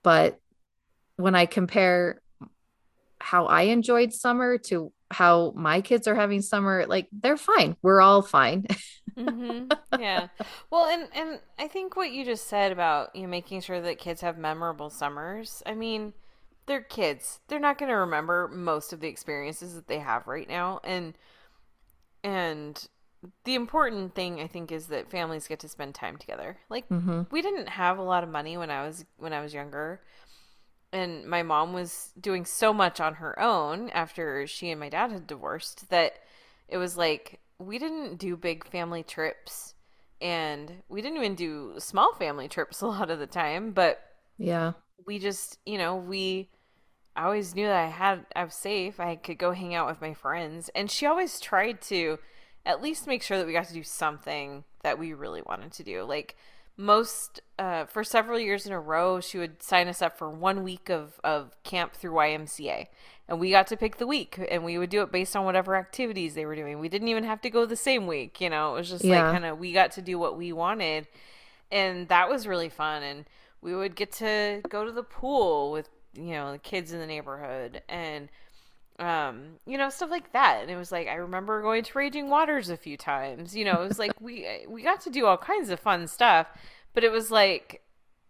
But 0.03 0.38
when 1.16 1.35
I 1.35 1.46
compare 1.46 2.20
how 3.20 3.46
I 3.46 3.62
enjoyed 3.62 4.12
summer 4.12 4.59
to 4.59 4.92
how 5.11 5.53
my 5.57 5.81
kids 5.81 6.09
are 6.09 6.14
having 6.14 6.42
summer, 6.42 6.87
like 6.87 7.09
they're 7.12 7.37
fine. 7.37 7.77
We're 7.83 8.00
all 8.00 8.22
fine. 8.22 8.66
mm-hmm. 9.16 9.68
Yeah. 10.00 10.29
Well, 10.70 10.87
and 10.87 11.09
and 11.14 11.40
I 11.59 11.68
think 11.68 11.96
what 11.96 12.11
you 12.11 12.24
just 12.24 12.48
said 12.48 12.72
about 12.72 13.14
you 13.14 13.22
know 13.22 13.29
making 13.29 13.61
sure 13.61 13.81
that 13.81 13.98
kids 13.98 14.20
have 14.22 14.37
memorable 14.37 14.90
summers. 14.90 15.62
I 15.64 15.74
mean, 15.74 16.14
they're 16.66 16.83
kids. 16.83 17.40
They're 17.48 17.61
not 17.61 17.79
going 17.79 17.90
to 17.90 17.96
remember 17.96 18.48
most 18.48 18.92
of 18.92 19.00
the 19.00 19.09
experiences 19.09 19.74
that 19.74 19.87
they 19.87 20.00
have 20.00 20.27
right 20.27 20.48
now, 20.48 20.81
and 20.83 21.14
and 22.24 22.88
the 23.44 23.55
important 23.55 24.14
thing 24.14 24.40
I 24.40 24.46
think 24.46 24.72
is 24.72 24.88
that 24.88 25.11
families 25.11 25.46
get 25.46 25.61
to 25.61 25.68
spend 25.68 25.94
time 25.94 26.16
together. 26.16 26.59
Like 26.68 26.88
mm-hmm. 26.88 27.22
we 27.31 27.40
didn't 27.40 27.68
have 27.68 27.98
a 27.98 28.03
lot 28.03 28.24
of 28.24 28.31
money 28.31 28.57
when 28.57 28.70
I 28.70 28.85
was 28.85 29.05
when 29.16 29.33
I 29.33 29.40
was 29.40 29.55
younger 29.55 30.00
and 30.94 31.26
my 31.26 31.42
mom 31.42 31.72
was 31.72 32.12
doing 32.20 32.44
so 32.44 32.72
much 32.72 33.00
on 33.00 33.14
her 33.14 33.38
own 33.40 33.90
after 33.90 34.46
she 34.46 34.70
and 34.70 34.80
my 34.80 34.88
dad 34.88 35.11
had 35.11 35.26
divorced 35.26 35.90
that 35.90 36.14
it 36.68 36.76
was 36.76 36.96
like 36.96 37.40
we 37.59 37.78
didn't 37.78 38.16
do 38.16 38.37
big 38.37 38.66
family 38.66 39.02
trips 39.02 39.74
and 40.20 40.72
we 40.88 41.02
didn't 41.02 41.18
even 41.18 41.35
do 41.35 41.74
small 41.78 42.14
family 42.14 42.48
trips 42.48 42.80
a 42.80 42.87
lot 42.87 43.11
of 43.11 43.18
the 43.18 43.26
time 43.26 43.72
but 43.72 44.00
yeah. 44.38 44.72
we 45.07 45.18
just 45.18 45.59
you 45.66 45.76
know 45.76 45.96
we 45.96 46.48
I 47.16 47.24
always 47.24 47.54
knew 47.54 47.66
that 47.66 47.85
I 47.85 47.88
had 47.88 48.26
I 48.35 48.44
was 48.44 48.54
safe. 48.54 48.98
I 48.98 49.16
could 49.16 49.38
go 49.38 49.52
hang 49.52 49.74
out 49.74 49.87
with 49.87 50.00
my 50.00 50.14
friends. 50.14 50.68
And 50.74 50.90
she 50.90 51.07
always 51.07 51.38
tried 51.38 51.80
to 51.83 52.18
at 52.66 52.83
least 52.83 53.07
make 53.07 53.22
sure 53.22 53.38
that 53.38 53.46
we 53.46 53.52
got 53.52 53.66
to 53.68 53.74
do 53.74 53.85
something 53.85 54.64
that 54.83 54.98
we 54.98 55.12
really 55.12 55.42
wanted 55.42 55.72
to 55.72 55.85
do. 55.85 56.02
Like 56.02 56.37
most 56.76 57.40
uh, 57.58 57.84
for 57.87 58.02
several 58.02 58.38
years 58.38 58.66
in 58.66 58.72
a 58.72 58.80
row 58.80 59.20
she 59.20 59.38
would 59.38 59.62
sign 59.62 59.87
us 59.87 60.02
up 60.02 60.18
for 60.18 60.28
one 60.28 60.64
week 60.64 60.90
of, 60.90 61.20
of 61.22 61.54
camp 61.62 61.92
through 61.94 62.14
ymca 62.14 62.88
and 63.28 63.40
we 63.40 63.50
got 63.50 63.66
to 63.68 63.76
pick 63.76 63.96
the 63.96 64.06
week 64.06 64.38
and 64.50 64.64
we 64.64 64.76
would 64.76 64.90
do 64.90 65.02
it 65.02 65.10
based 65.10 65.34
on 65.34 65.44
whatever 65.44 65.76
activities 65.76 66.34
they 66.34 66.44
were 66.44 66.56
doing. 66.56 66.78
We 66.78 66.90
didn't 66.90 67.08
even 67.08 67.24
have 67.24 67.40
to 67.42 67.50
go 67.50 67.64
the 67.64 67.76
same 67.76 68.06
week 68.06 68.40
you 68.40 68.50
know? 68.50 68.74
It 68.74 68.78
was 68.78 68.90
just 68.90 69.04
yeah. 69.04 69.22
like 69.22 69.32
kind 69.32 69.44
of 69.44 69.58
we 69.58 69.72
got 69.72 69.92
to 69.92 70.02
do 70.02 70.18
what 70.18 70.37
we 70.37 70.52
wanted. 70.52 71.06
And 71.70 72.08
that 72.08 72.28
was 72.28 72.46
really 72.46 72.68
fun. 72.68 73.02
And 73.02 73.24
we 73.62 73.74
would 73.74 73.96
get 73.96 74.12
to 74.12 74.60
go 74.68 74.84
to 74.84 74.92
the 74.92 75.02
pool 75.02 75.72
with 75.72 75.88
you 76.14 76.32
know 76.32 76.52
the 76.52 76.58
kids 76.58 76.92
in 76.92 77.00
the 77.00 77.06
neighborhood. 77.06 77.82
And 77.88 78.28
um, 78.98 79.57
you 79.66 79.76
know, 79.76 79.88
stuff 79.90 80.11
like 80.11 80.33
that. 80.33 80.61
And 80.62 80.70
it 80.70 80.76
was 80.76 80.92
like 80.92 81.09
I 81.09 81.14
remember 81.14 81.62
going 81.62 81.83
to 81.83 81.98
Raging 81.98 82.28
Waters 82.28 82.70
a 82.70 82.76
few 82.76 82.96
times. 82.96 83.54
You 83.54 83.64
know, 83.64 83.83
it 83.83 83.88
was 83.88 83.98
like 83.98 84.12
we 84.20 84.46
we 84.68 84.83
got 84.83 85.00
to 85.02 85.11
do 85.11 85.26
all 85.26 85.38
kinds 85.38 85.70
of 85.70 85.80
fun 85.80 86.07
stuff, 86.07 86.46
but 86.92 87.04
it 87.04 87.12
was 87.12 87.30
like 87.30 87.83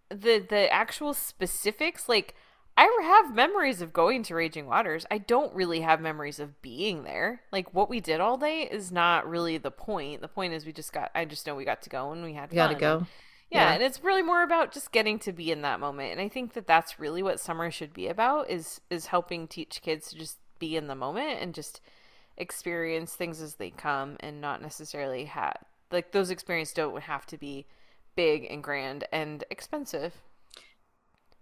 the 0.08 0.38
the 0.38 0.72
actual 0.72 1.14
specifics 1.14 2.08
like 2.08 2.34
I 2.76 2.90
have 3.02 3.34
memories 3.34 3.80
of 3.80 3.92
going 3.92 4.24
to 4.24 4.34
Raging 4.34 4.66
Waters. 4.66 5.06
I 5.10 5.18
don't 5.18 5.54
really 5.54 5.82
have 5.82 6.00
memories 6.00 6.40
of 6.40 6.60
being 6.60 7.04
there. 7.04 7.42
Like 7.52 7.72
what 7.72 7.88
we 7.88 8.00
did 8.00 8.20
all 8.20 8.36
day 8.36 8.62
is 8.62 8.90
not 8.90 9.28
really 9.28 9.58
the 9.58 9.70
point. 9.70 10.22
The 10.22 10.28
point 10.28 10.54
is 10.54 10.66
we 10.66 10.72
just 10.72 10.92
got 10.92 11.10
I 11.14 11.24
just 11.24 11.46
know 11.46 11.54
we 11.54 11.64
got 11.64 11.82
to 11.82 11.90
go 11.90 12.10
and 12.10 12.24
we 12.24 12.32
had. 12.32 12.50
Got 12.50 12.68
to 12.68 12.74
go. 12.74 13.06
Yeah, 13.50 13.68
yeah, 13.68 13.74
and 13.74 13.82
it's 13.82 14.02
really 14.02 14.22
more 14.22 14.42
about 14.42 14.72
just 14.72 14.90
getting 14.90 15.18
to 15.20 15.32
be 15.32 15.52
in 15.52 15.62
that 15.62 15.78
moment. 15.78 16.12
And 16.12 16.20
I 16.20 16.28
think 16.28 16.54
that 16.54 16.66
that's 16.66 16.98
really 16.98 17.22
what 17.22 17.38
summer 17.38 17.70
should 17.70 17.92
be 17.92 18.08
about 18.08 18.50
is 18.50 18.80
is 18.90 19.06
helping 19.06 19.46
teach 19.46 19.82
kids 19.82 20.08
to 20.08 20.16
just 20.16 20.38
be 20.66 20.76
in 20.76 20.86
the 20.86 20.94
moment 20.94 21.40
and 21.40 21.54
just 21.54 21.80
experience 22.36 23.14
things 23.14 23.40
as 23.40 23.54
they 23.54 23.70
come 23.70 24.16
and 24.20 24.40
not 24.40 24.60
necessarily 24.60 25.24
have 25.24 25.56
like 25.94 26.12
those 26.12 26.30
experiences 26.30 26.74
don't 26.74 27.00
have 27.02 27.24
to 27.26 27.38
be 27.38 27.66
big 28.16 28.46
and 28.50 28.62
grand 28.62 29.04
and 29.12 29.44
expensive. 29.50 30.12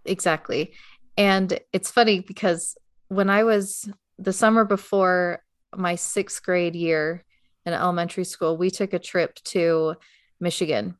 Exactly. 0.05 0.73
And 1.17 1.59
it's 1.71 1.91
funny 1.91 2.19
because 2.19 2.77
when 3.07 3.29
I 3.29 3.43
was 3.43 3.89
the 4.17 4.33
summer 4.33 4.65
before 4.65 5.43
my 5.75 5.95
sixth 5.95 6.43
grade 6.43 6.75
year 6.75 7.23
in 7.65 7.73
elementary 7.73 8.25
school, 8.25 8.57
we 8.57 8.69
took 8.69 8.93
a 8.93 8.99
trip 8.99 9.35
to 9.45 9.95
Michigan 10.39 10.95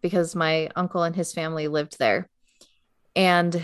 because 0.00 0.34
my 0.34 0.68
uncle 0.76 1.02
and 1.02 1.14
his 1.14 1.32
family 1.32 1.68
lived 1.68 1.98
there. 1.98 2.28
And, 3.14 3.54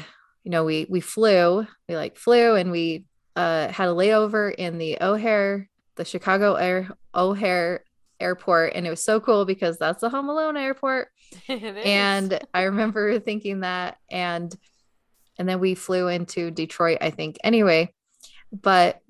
you 0.42 0.50
know, 0.50 0.64
we 0.64 0.86
we 0.88 1.00
flew, 1.00 1.66
we 1.88 1.96
like 1.96 2.16
flew 2.16 2.56
and 2.56 2.70
we 2.70 3.04
uh, 3.36 3.68
had 3.68 3.88
a 3.88 3.92
layover 3.92 4.54
in 4.54 4.78
the 4.78 4.98
O'Hare, 5.00 5.68
the 5.96 6.04
Chicago 6.04 6.54
Air 6.54 6.88
O'Hare 7.14 7.84
airport. 8.20 8.74
And 8.74 8.86
it 8.86 8.90
was 8.90 9.02
so 9.02 9.20
cool 9.20 9.44
because 9.44 9.78
that's 9.78 10.00
the 10.00 10.08
Home 10.08 10.28
Alone 10.28 10.56
airport. 10.56 11.08
and 11.48 12.38
I 12.52 12.62
remember 12.62 13.18
thinking 13.18 13.60
that 13.60 13.98
and 14.10 14.54
and 15.36 15.48
then 15.48 15.58
we 15.58 15.74
flew 15.74 16.06
into 16.06 16.52
Detroit, 16.52 16.98
I 17.00 17.10
think. 17.10 17.38
Anyway, 17.42 17.92
but 18.52 19.00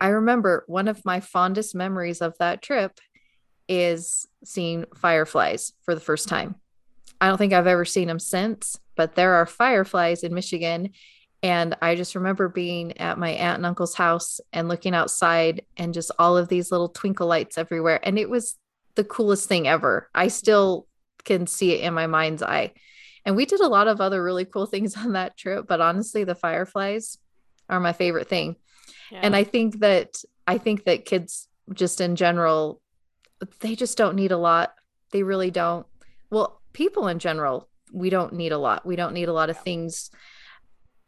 I 0.00 0.08
remember 0.08 0.64
one 0.66 0.88
of 0.88 1.04
my 1.04 1.20
fondest 1.20 1.74
memories 1.74 2.20
of 2.20 2.36
that 2.38 2.62
trip 2.62 2.98
is 3.68 4.26
seeing 4.44 4.86
fireflies 4.96 5.72
for 5.82 5.94
the 5.94 6.00
first 6.00 6.28
time. 6.28 6.56
I 7.20 7.28
don't 7.28 7.38
think 7.38 7.52
I've 7.52 7.68
ever 7.68 7.84
seen 7.84 8.08
them 8.08 8.18
since, 8.18 8.76
but 8.96 9.14
there 9.14 9.34
are 9.34 9.46
fireflies 9.46 10.24
in 10.24 10.34
Michigan. 10.34 10.90
And 11.42 11.76
I 11.82 11.96
just 11.96 12.14
remember 12.14 12.48
being 12.48 12.98
at 12.98 13.18
my 13.18 13.30
aunt 13.30 13.56
and 13.56 13.66
uncle's 13.66 13.94
house 13.94 14.40
and 14.52 14.68
looking 14.68 14.94
outside 14.94 15.62
and 15.76 15.92
just 15.92 16.12
all 16.18 16.36
of 16.36 16.48
these 16.48 16.70
little 16.70 16.88
twinkle 16.88 17.26
lights 17.26 17.58
everywhere. 17.58 18.00
And 18.02 18.18
it 18.18 18.30
was 18.30 18.56
the 18.94 19.04
coolest 19.04 19.48
thing 19.48 19.66
ever. 19.66 20.08
I 20.14 20.28
still 20.28 20.86
can 21.24 21.46
see 21.46 21.72
it 21.72 21.80
in 21.80 21.94
my 21.94 22.06
mind's 22.06 22.42
eye. 22.42 22.72
And 23.24 23.36
we 23.36 23.46
did 23.46 23.60
a 23.60 23.68
lot 23.68 23.88
of 23.88 24.00
other 24.00 24.22
really 24.22 24.44
cool 24.44 24.66
things 24.66 24.96
on 24.96 25.12
that 25.12 25.36
trip, 25.36 25.66
but 25.66 25.80
honestly, 25.80 26.24
the 26.24 26.34
fireflies 26.34 27.18
are 27.68 27.80
my 27.80 27.92
favorite 27.92 28.28
thing. 28.28 28.56
Yeah. 29.10 29.20
And 29.22 29.36
I 29.36 29.44
think 29.44 29.80
that 29.80 30.22
I 30.46 30.58
think 30.58 30.84
that 30.84 31.04
kids 31.04 31.48
just 31.72 32.00
in 32.00 32.16
general 32.16 32.82
they 33.60 33.74
just 33.74 33.98
don't 33.98 34.16
need 34.16 34.32
a 34.32 34.36
lot. 34.36 34.74
They 35.10 35.22
really 35.22 35.50
don't. 35.50 35.86
Well, 36.30 36.60
people 36.72 37.08
in 37.08 37.18
general, 37.18 37.68
we 37.92 38.10
don't 38.10 38.32
need 38.34 38.52
a 38.52 38.58
lot. 38.58 38.86
We 38.86 38.96
don't 38.96 39.14
need 39.14 39.28
a 39.28 39.32
lot 39.32 39.50
of 39.50 39.60
things. 39.60 40.10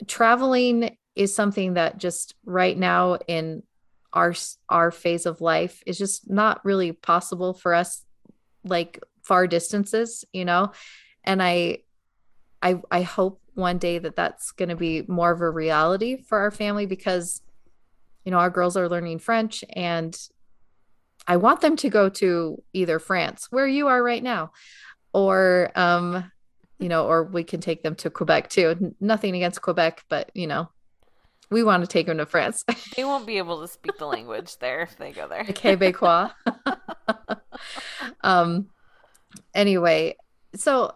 Traveling 0.07 0.97
is 1.15 1.35
something 1.35 1.75
that 1.75 1.99
just 1.99 2.35
right 2.45 2.77
now 2.77 3.19
in 3.29 3.63
our 4.13 4.35
our 4.69 4.91
phase 4.91 5.27
of 5.27 5.41
life 5.41 5.83
is 5.87 5.99
just 5.99 6.31
not 6.31 6.65
really 6.65 6.93
possible 6.93 7.53
for 7.53 7.75
us 7.75 8.05
like 8.65 9.01
far 9.23 9.47
distances, 9.47 10.25
you 10.33 10.45
know. 10.45 10.73
And 11.25 11.43
I 11.43 11.79
I 12.63 12.81
I 12.91 13.03
hope 13.03 13.41
one 13.55 13.79
day 13.79 13.99
that 13.99 14.17
that's 14.17 14.51
going 14.53 14.69
to 14.69 14.77
be 14.77 15.05
more 15.07 15.31
of 15.33 15.41
a 15.41 15.51
reality 15.51 16.23
for 16.23 16.39
our 16.39 16.51
family 16.51 16.87
because 16.87 17.41
you 18.25 18.31
know 18.31 18.39
our 18.39 18.51
girls 18.51 18.77
are 18.77 18.89
learning 18.89 19.19
French 19.19 19.65
and 19.75 20.17
I 21.27 21.37
want 21.37 21.61
them 21.61 21.77
to 21.77 21.89
go 21.89 22.09
to 22.11 22.63
either 22.73 22.99
France 22.99 23.49
where 23.51 23.67
you 23.67 23.89
are 23.89 24.03
right 24.03 24.23
now 24.23 24.53
or 25.13 25.71
um 25.75 26.31
you 26.85 26.91
know 26.91 27.07
or 27.07 27.25
we 27.25 27.43
can 27.43 27.61
take 27.61 27.83
them 27.83 27.95
to 27.95 28.11
Quebec 28.11 28.51
too 28.51 28.95
nothing 29.01 29.35
against 29.35 29.63
Quebec 29.63 30.05
but 30.11 30.31
you 30.35 30.47
know 30.47 30.69
we 31.51 31.63
want 31.63 31.83
to 31.83 31.87
take 31.87 32.07
them 32.07 32.19
to 32.19 32.27
France. 32.27 32.65
they 32.97 33.05
won't 33.05 33.27
be 33.27 33.39
able 33.39 33.61
to 33.61 33.69
speak 33.69 33.99
the 33.99 34.07
language 34.07 34.59
there 34.59 34.81
if 34.83 34.97
they 34.97 35.13
go 35.13 35.29
there. 35.29 35.45
Quebecois. 35.45 36.33
um 38.23 38.69
anyway, 39.55 40.17
so 40.55 40.95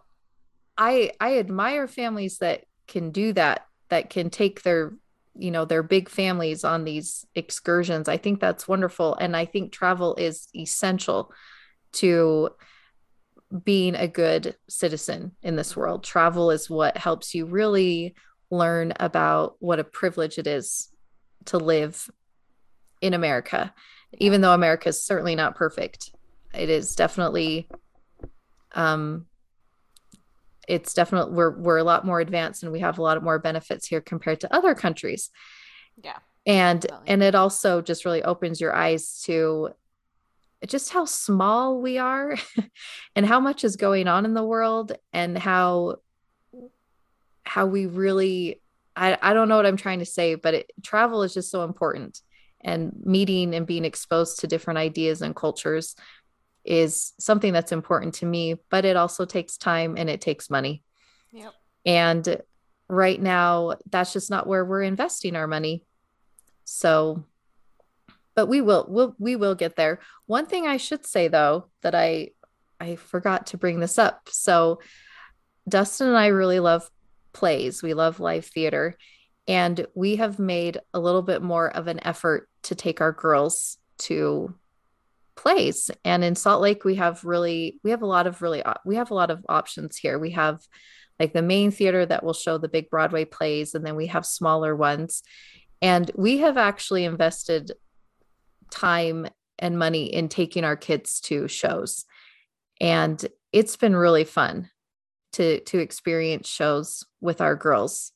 I 0.77 1.13
I 1.21 1.39
admire 1.39 1.87
families 1.87 2.39
that 2.39 2.65
can 2.87 3.11
do 3.11 3.33
that, 3.35 3.67
that 3.89 4.11
can 4.11 4.31
take 4.31 4.63
their 4.63 4.93
you 5.35 5.51
know 5.51 5.65
their 5.65 5.83
big 5.83 6.09
families 6.09 6.65
on 6.65 6.85
these 6.85 7.25
excursions. 7.35 8.09
I 8.09 8.17
think 8.17 8.41
that's 8.41 8.69
wonderful, 8.69 9.15
and 9.15 9.37
I 9.37 9.45
think 9.45 9.73
travel 9.73 10.17
is 10.17 10.49
essential 10.55 11.33
to 11.93 12.51
being 13.65 13.95
a 13.95 14.09
good 14.09 14.57
citizen 14.69 15.33
in 15.43 15.57
this 15.57 15.77
world. 15.77 16.05
Travel 16.05 16.51
is 16.51 16.69
what 16.69 16.97
helps 16.97 17.35
you 17.35 17.47
really 17.47 18.15
learn 18.51 18.93
about 19.01 19.57
what 19.61 19.79
a 19.79 19.85
privilege 19.85 20.39
it 20.39 20.47
is 20.47 20.89
to 21.47 21.59
live 21.59 22.11
in 23.01 23.15
America. 23.15 23.73
Even 24.19 24.41
though 24.41 24.55
America 24.55 24.91
is 24.91 25.03
certainly 25.03 25.35
not 25.35 25.55
perfect, 25.55 26.11
it 26.55 26.71
is 26.71 26.95
definitely 26.95 27.69
um 28.75 29.27
it's 30.67 30.93
definitely 30.93 31.35
we're 31.35 31.59
we're 31.59 31.79
a 31.79 31.85
lot 31.85 32.05
more 32.05 32.21
advanced 32.21 32.63
and 32.63 32.71
we 32.71 32.81
have 32.81 32.99
a 32.99 33.03
lot 33.03 33.23
more 33.23 33.39
benefits 33.39 33.87
here 33.87 34.01
compared 34.01 34.41
to 34.41 34.55
other 34.55 34.75
countries. 34.75 35.31
Yeah. 36.03 36.19
And 36.47 36.83
definitely. 36.83 37.09
and 37.09 37.23
it 37.23 37.35
also 37.35 37.81
just 37.81 38.05
really 38.05 38.23
opens 38.23 38.61
your 38.61 38.75
eyes 38.75 39.23
to 39.25 39.71
just 40.67 40.91
how 40.91 41.05
small 41.05 41.81
we 41.81 41.99
are 41.99 42.37
and 43.17 43.25
how 43.25 43.41
much 43.41 43.65
is 43.65 43.77
going 43.77 44.09
on 44.09 44.25
in 44.25 44.35
the 44.35 44.45
world 44.45 44.93
and 45.13 45.39
how 45.39 45.97
how 47.45 47.67
we 47.67 47.87
really 47.87 48.61
I, 48.97 49.17
I 49.23 49.33
don't 49.33 49.49
know 49.49 49.57
what 49.57 49.67
I'm 49.67 49.77
trying 49.77 50.01
to 50.01 50.05
say, 50.05 50.35
but 50.35 50.55
it, 50.55 50.73
travel 50.83 51.23
is 51.23 51.33
just 51.33 51.53
so 51.53 51.63
important 51.63 52.21
and 52.61 52.93
meeting 53.05 53.55
and 53.55 53.67
being 53.67 53.85
exposed 53.85 54.41
to 54.41 54.49
different 54.49 54.79
ideas 54.79 55.23
and 55.23 55.37
cultures 55.37 55.95
is 56.65 57.13
something 57.19 57.53
that's 57.53 57.71
important 57.71 58.15
to 58.15 58.27
me, 58.27 58.57
but 58.71 58.85
it 58.85 58.97
also 58.97 59.25
takes 59.25 59.57
time 59.57 59.97
and 59.97 60.11
it 60.11 60.21
takes 60.21 60.51
money. 60.51 60.83
Yep. 61.33 61.53
And 61.87 62.43
right 62.89 63.21
now, 63.21 63.75
that's 63.89 64.13
just 64.13 64.31
not 64.31 64.47
where 64.47 64.65
we're 64.65 64.83
investing 64.83 65.37
our 65.37 65.47
money. 65.47 65.87
So, 66.65 67.25
but 68.39 68.47
we 68.47 68.61
will, 68.61 68.87
we'll, 68.89 69.17
we 69.19 69.35
will 69.35 69.57
get 69.57 69.75
there. 69.75 69.99
One 70.27 70.47
thing 70.47 70.65
I 70.65 70.77
should 70.77 71.05
say 71.05 71.27
though, 71.27 71.67
that 71.83 71.97
I, 71.97 72.29
I 72.79 72.95
forgot 72.95 73.49
to 73.49 73.57
bring 73.57 73.81
this 73.81 73.99
up. 73.99 74.29
So, 74.31 74.79
Dustin 75.69 76.07
and 76.07 76.17
I 76.17 76.29
really 76.29 76.61
love 76.61 76.89
plays. 77.33 77.83
We 77.83 77.95
love 77.95 78.21
live 78.21 78.45
theater. 78.45 78.97
And 79.49 79.85
we 79.97 80.15
have 80.17 80.39
made 80.39 80.79
a 80.95 81.01
little 81.01 81.23
bit 81.23 81.43
more 81.43 81.69
of 81.69 81.89
an 81.89 81.99
effort 82.07 82.49
to 82.63 82.77
take 82.77 83.01
our 83.01 83.11
girls 83.11 83.79
to 84.03 84.55
plays 85.35 85.91
and 86.05 86.23
in 86.23 86.37
salt 86.37 86.61
lake 86.61 86.85
we 86.85 86.97
have 86.97 87.25
really 87.25 87.79
we 87.85 87.91
have 87.91 88.03
a 88.03 88.07
lot 88.07 88.27
of 88.27 88.43
really 88.43 88.61
we 88.85 88.97
have 88.97 89.13
a 89.13 89.15
lot 89.15 89.31
of 89.31 89.45
options 89.49 89.97
here 89.97 90.19
we 90.19 90.33
have 90.33 90.61
like 91.21 91.33
the 91.33 91.43
main 91.43 91.71
theater 91.71 92.05
that 92.05 92.25
will 92.25 92.33
show 92.33 92.59
the 92.59 92.69
big 92.69 92.91
broadway 92.91 93.25
plays 93.25 93.73
and 93.73 93.87
then 93.87 93.95
we 93.95 94.09
have 94.09 94.27
smaller 94.27 94.75
ones 94.75 95.23
and 95.81 96.11
we 96.17 96.39
have 96.39 96.57
actually 96.57 97.05
invested 97.05 97.71
time 98.71 99.27
and 99.59 99.79
money 99.79 100.05
in 100.05 100.29
taking 100.29 100.65
our 100.65 100.77
kids 100.77 101.21
to 101.21 101.49
shows 101.49 102.05
and 102.81 103.27
it's 103.53 103.77
been 103.77 103.97
really 103.97 104.25
fun 104.25 104.71
to 105.33 105.61
to 105.61 105.79
experience 105.79 106.49
shows 106.49 107.05
with 107.21 107.41
our 107.41 107.57
girls 107.57 108.13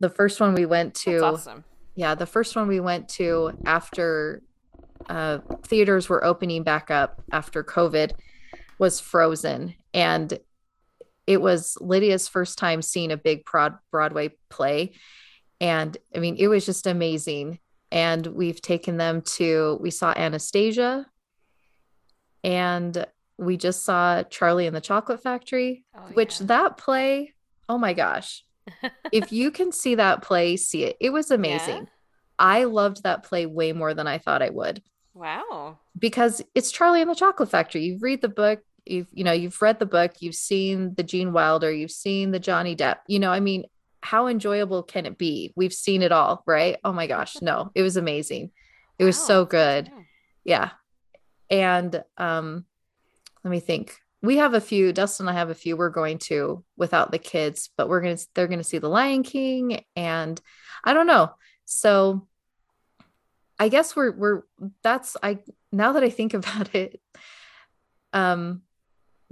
the 0.00 0.10
first 0.10 0.40
one 0.40 0.54
we 0.54 0.66
went 0.66 0.94
to 0.94 1.18
awesome. 1.18 1.64
yeah 1.94 2.14
the 2.14 2.26
first 2.26 2.56
one 2.56 2.68
we 2.68 2.80
went 2.80 3.08
to 3.08 3.52
after 3.64 4.42
uh, 5.08 5.38
theaters 5.62 6.08
were 6.08 6.24
opening 6.24 6.62
back 6.62 6.90
up 6.90 7.22
after 7.32 7.62
COVID 7.62 8.12
was 8.78 9.00
Frozen. 9.00 9.74
And 9.94 10.38
it 11.26 11.40
was 11.40 11.76
Lydia's 11.80 12.28
first 12.28 12.58
time 12.58 12.82
seeing 12.82 13.10
a 13.10 13.16
big 13.16 13.44
broad 13.44 13.78
Broadway 13.90 14.32
play. 14.48 14.92
And 15.60 15.96
I 16.14 16.18
mean, 16.18 16.36
it 16.38 16.48
was 16.48 16.66
just 16.66 16.86
amazing. 16.86 17.58
And 17.92 18.26
we've 18.26 18.60
taken 18.60 18.96
them 18.96 19.22
to, 19.36 19.78
we 19.80 19.90
saw 19.90 20.12
Anastasia 20.16 21.06
and 22.42 23.06
we 23.38 23.56
just 23.56 23.84
saw 23.84 24.22
Charlie 24.24 24.66
and 24.66 24.74
the 24.74 24.80
Chocolate 24.80 25.22
Factory, 25.22 25.84
oh, 25.96 26.00
which 26.14 26.40
yeah. 26.40 26.46
that 26.46 26.76
play, 26.78 27.34
oh 27.68 27.78
my 27.78 27.92
gosh. 27.92 28.44
if 29.12 29.32
you 29.32 29.50
can 29.50 29.72
see 29.72 29.94
that 29.94 30.22
play, 30.22 30.56
see 30.56 30.84
it. 30.84 30.96
It 31.00 31.10
was 31.10 31.30
amazing. 31.30 31.88
I 32.38 32.64
loved 32.64 33.02
that 33.02 33.22
play 33.22 33.46
way 33.46 33.72
more 33.72 33.94
than 33.94 34.06
I 34.06 34.18
thought 34.18 34.42
I 34.42 34.50
would. 34.50 34.82
Wow. 35.14 35.78
Because 35.98 36.42
it's 36.54 36.70
Charlie 36.70 37.00
and 37.00 37.10
the 37.10 37.14
Chocolate 37.14 37.50
Factory. 37.50 37.84
You've 37.84 38.02
read 38.02 38.20
the 38.20 38.28
book, 38.28 38.60
you've 38.84 39.08
you 39.12 39.24
know, 39.24 39.32
you've 39.32 39.60
read 39.62 39.78
the 39.78 39.86
book, 39.86 40.12
you've 40.20 40.34
seen 40.34 40.94
the 40.94 41.02
Gene 41.02 41.32
Wilder, 41.32 41.72
you've 41.72 41.90
seen 41.90 42.32
the 42.32 42.38
Johnny 42.38 42.76
Depp. 42.76 42.98
You 43.06 43.18
know, 43.18 43.32
I 43.32 43.40
mean, 43.40 43.64
how 44.06 44.28
enjoyable 44.28 44.84
can 44.84 45.04
it 45.04 45.18
be? 45.18 45.52
We've 45.56 45.72
seen 45.72 46.00
it 46.00 46.12
all, 46.12 46.44
right? 46.46 46.76
Oh 46.84 46.92
my 46.92 47.08
gosh, 47.08 47.42
no. 47.42 47.72
It 47.74 47.82
was 47.82 47.96
amazing. 47.96 48.52
It 49.00 49.04
was 49.04 49.18
wow, 49.18 49.24
so 49.24 49.44
good. 49.44 49.90
Yeah. 50.44 50.70
And 51.50 52.04
um 52.16 52.64
let 53.42 53.50
me 53.50 53.58
think. 53.58 53.98
We 54.22 54.36
have 54.36 54.54
a 54.54 54.60
few, 54.60 54.92
Dustin 54.92 55.26
and 55.26 55.36
I 55.36 55.38
have 55.38 55.50
a 55.50 55.54
few 55.56 55.76
we're 55.76 55.90
going 55.90 56.18
to 56.18 56.64
without 56.76 57.10
the 57.10 57.18
kids, 57.18 57.70
but 57.76 57.88
we're 57.88 58.00
going 58.00 58.16
to 58.16 58.26
they're 58.34 58.46
going 58.46 58.60
to 58.60 58.64
see 58.64 58.78
The 58.78 58.88
Lion 58.88 59.24
King 59.24 59.84
and 59.96 60.40
I 60.84 60.94
don't 60.94 61.08
know. 61.08 61.32
So 61.64 62.28
I 63.58 63.68
guess 63.68 63.96
we're 63.96 64.12
we're 64.12 64.42
that's 64.84 65.16
I 65.20 65.40
now 65.72 65.92
that 65.92 66.04
I 66.04 66.10
think 66.10 66.32
about 66.40 66.76
it 66.76 67.00
um 68.12 68.62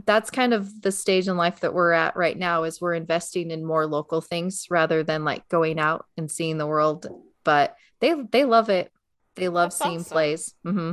that's 0.06 0.30
kind 0.30 0.54
of 0.54 0.82
the 0.82 0.92
stage 0.92 1.28
in 1.28 1.36
life 1.36 1.60
that 1.60 1.74
we're 1.74 1.92
at 1.92 2.16
right 2.16 2.38
now 2.38 2.64
is 2.64 2.80
we're 2.80 2.94
investing 2.94 3.50
in 3.50 3.64
more 3.64 3.86
local 3.86 4.20
things 4.20 4.66
rather 4.70 5.02
than 5.02 5.24
like 5.24 5.48
going 5.48 5.78
out 5.78 6.06
and 6.16 6.30
seeing 6.30 6.58
the 6.58 6.66
world. 6.66 7.06
But 7.44 7.76
they 8.00 8.14
they 8.30 8.44
love 8.44 8.70
it. 8.70 8.92
They 9.36 9.48
love 9.48 9.70
that's 9.70 9.78
seeing 9.78 10.00
awesome. 10.00 10.12
plays. 10.12 10.54
Mm-hmm. 10.64 10.92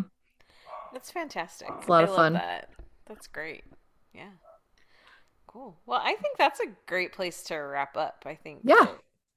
that's 0.94 1.12
fantastic. 1.12 1.70
It's 1.78 1.88
a 1.88 1.92
lot 1.92 2.06
I 2.06 2.08
of 2.08 2.16
fun. 2.16 2.34
that. 2.34 2.70
that's 3.06 3.28
great. 3.28 3.64
Yeah. 4.14 4.30
Cool. 5.48 5.78
Well 5.86 6.00
i 6.02 6.16
think 6.16 6.38
that's 6.38 6.62
a 6.62 6.68
great 6.88 7.12
place 7.12 7.44
to 7.44 7.56
wrap 7.56 7.98
up 7.98 8.24
i 8.26 8.36
think 8.36 8.62
yeah. 8.64 8.88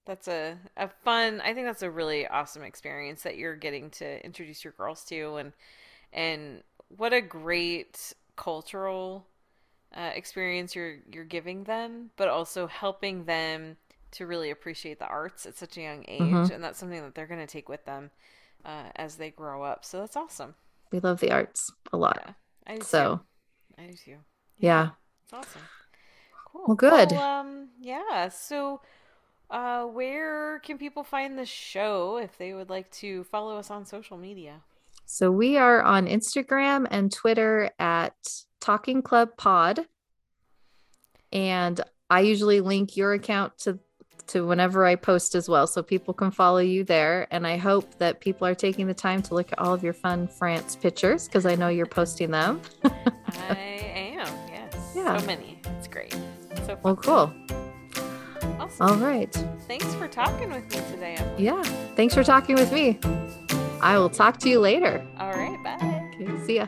that's 0.06 0.28
a, 0.28 0.56
a 0.76 0.88
fun 1.04 1.40
i 1.40 1.52
think 1.52 1.66
that's 1.66 1.82
a 1.82 1.90
really 1.90 2.24
awesome 2.28 2.62
experience 2.62 3.22
that 3.22 3.37
you're 3.37 3.56
getting 3.56 3.90
to 3.90 4.24
introduce 4.24 4.62
your 4.62 4.74
girls 4.74 5.04
to 5.06 5.37
and 5.37 5.52
and 6.12 6.62
what 6.88 7.12
a 7.12 7.20
great 7.20 8.14
cultural 8.37 9.26
uh, 9.94 10.11
experience 10.14 10.74
you're 10.74 10.96
you're 11.12 11.24
giving 11.24 11.64
them, 11.64 12.11
but 12.16 12.28
also 12.28 12.66
helping 12.66 13.24
them 13.24 13.76
to 14.12 14.26
really 14.26 14.50
appreciate 14.50 14.98
the 14.98 15.07
arts 15.07 15.46
at 15.46 15.57
such 15.57 15.76
a 15.76 15.83
young 15.83 16.04
age, 16.09 16.20
mm-hmm. 16.20 16.52
and 16.52 16.62
that's 16.62 16.78
something 16.78 17.00
that 17.00 17.14
they're 17.14 17.26
going 17.26 17.40
to 17.40 17.46
take 17.46 17.68
with 17.68 17.85
them 17.85 18.11
uh, 18.64 18.85
as 18.96 19.16
they 19.16 19.30
grow 19.30 19.62
up. 19.62 19.85
So 19.85 20.00
that's 20.00 20.16
awesome. 20.16 20.54
We 20.92 21.00
love 21.00 21.20
the 21.20 21.33
arts 21.33 21.72
a 21.92 21.96
lot. 21.96 22.20
Yeah, 22.24 22.33
I 22.66 22.76
do 22.76 22.83
so. 22.83 23.16
Too. 23.76 23.83
I 23.83 23.87
do 23.87 23.92
too. 23.92 24.11
Yeah, 24.11 24.16
yeah. 24.59 24.88
it's 25.24 25.33
awesome. 25.33 25.62
Cool. 26.46 26.64
Well, 26.68 26.76
good. 26.76 27.12
Well, 27.12 27.40
um, 27.40 27.68
yeah. 27.80 28.28
So, 28.28 28.80
uh, 29.50 29.85
where 29.85 30.61
can 30.61 30.78
people 30.78 31.02
find 31.02 31.38
the 31.38 31.46
show 31.46 32.16
if 32.16 32.38
they 32.38 32.54
would 32.54 32.70
like 32.70 32.90
to 32.92 33.24
follow 33.24 33.57
us 33.59 33.70
on 33.70 33.85
social 33.85 34.16
media? 34.16 34.61
So 35.07 35.31
we 35.31 35.57
are 35.57 35.83
on 35.83 36.07
Instagram 36.07 36.87
and 36.90 37.12
Twitter 37.12 37.71
at 37.79 38.14
Talking 38.61 39.03
Club 39.03 39.37
Pod. 39.37 39.81
And 41.33 41.81
I 42.11 42.21
usually 42.21 42.61
link 42.61 42.97
your 42.97 43.12
account 43.12 43.59
to 43.59 43.79
to 44.29 44.47
whenever 44.47 44.85
I 44.85 44.97
post 44.97 45.35
as 45.35 45.49
well 45.49 45.67
so 45.67 45.83
people 45.83 46.14
can 46.14 46.31
follow 46.31 46.59
you 46.59 46.85
there 46.85 47.27
and 47.31 47.47
I 47.47 47.57
hope 47.57 47.99
that 47.99 48.21
people 48.21 48.47
are 48.47 48.55
taking 48.55 48.87
the 48.87 48.95
time 48.95 49.23
to 49.23 49.35
look 49.35 49.53
at 49.53 49.59
all 49.59 49.75
of 49.75 49.83
your 49.83 49.93
fun 49.93 50.29
France 50.29 50.77
pictures 50.77 51.27
because 51.27 51.45
I 51.47 51.55
know 51.55 51.69
you're 51.69 51.87
posting 51.87 52.31
them. 52.31 52.61
I 52.85 54.14
am. 54.17 54.27
Yes. 54.49 54.93
Yeah. 54.95 55.19
So 55.19 55.27
many. 55.27 55.61
It's 55.77 55.88
great. 55.88 56.12
So 56.12 56.77
fun. 56.77 56.79
Well, 56.83 56.97
cool. 56.97 57.35
Awesome. 58.59 58.87
All 58.87 58.97
right. 58.97 59.33
Thanks 59.67 59.95
for 59.95 60.09
talking 60.09 60.51
with 60.51 60.64
me 60.71 60.81
today. 60.90 61.17
Emily. 61.19 61.45
Yeah. 61.45 61.62
Thanks 61.95 62.14
for 62.14 62.25
talking 62.25 62.55
with 62.55 62.73
me. 62.73 62.99
I 63.85 63.99
will 63.99 64.09
talk 64.09 64.38
to 64.38 64.49
you 64.49 64.61
later. 64.61 65.07
All 65.18 65.31
right. 65.31 65.62
Bye. 65.62 66.09
Okay. 66.14 66.47
See 66.47 66.57
ya. 66.57 66.66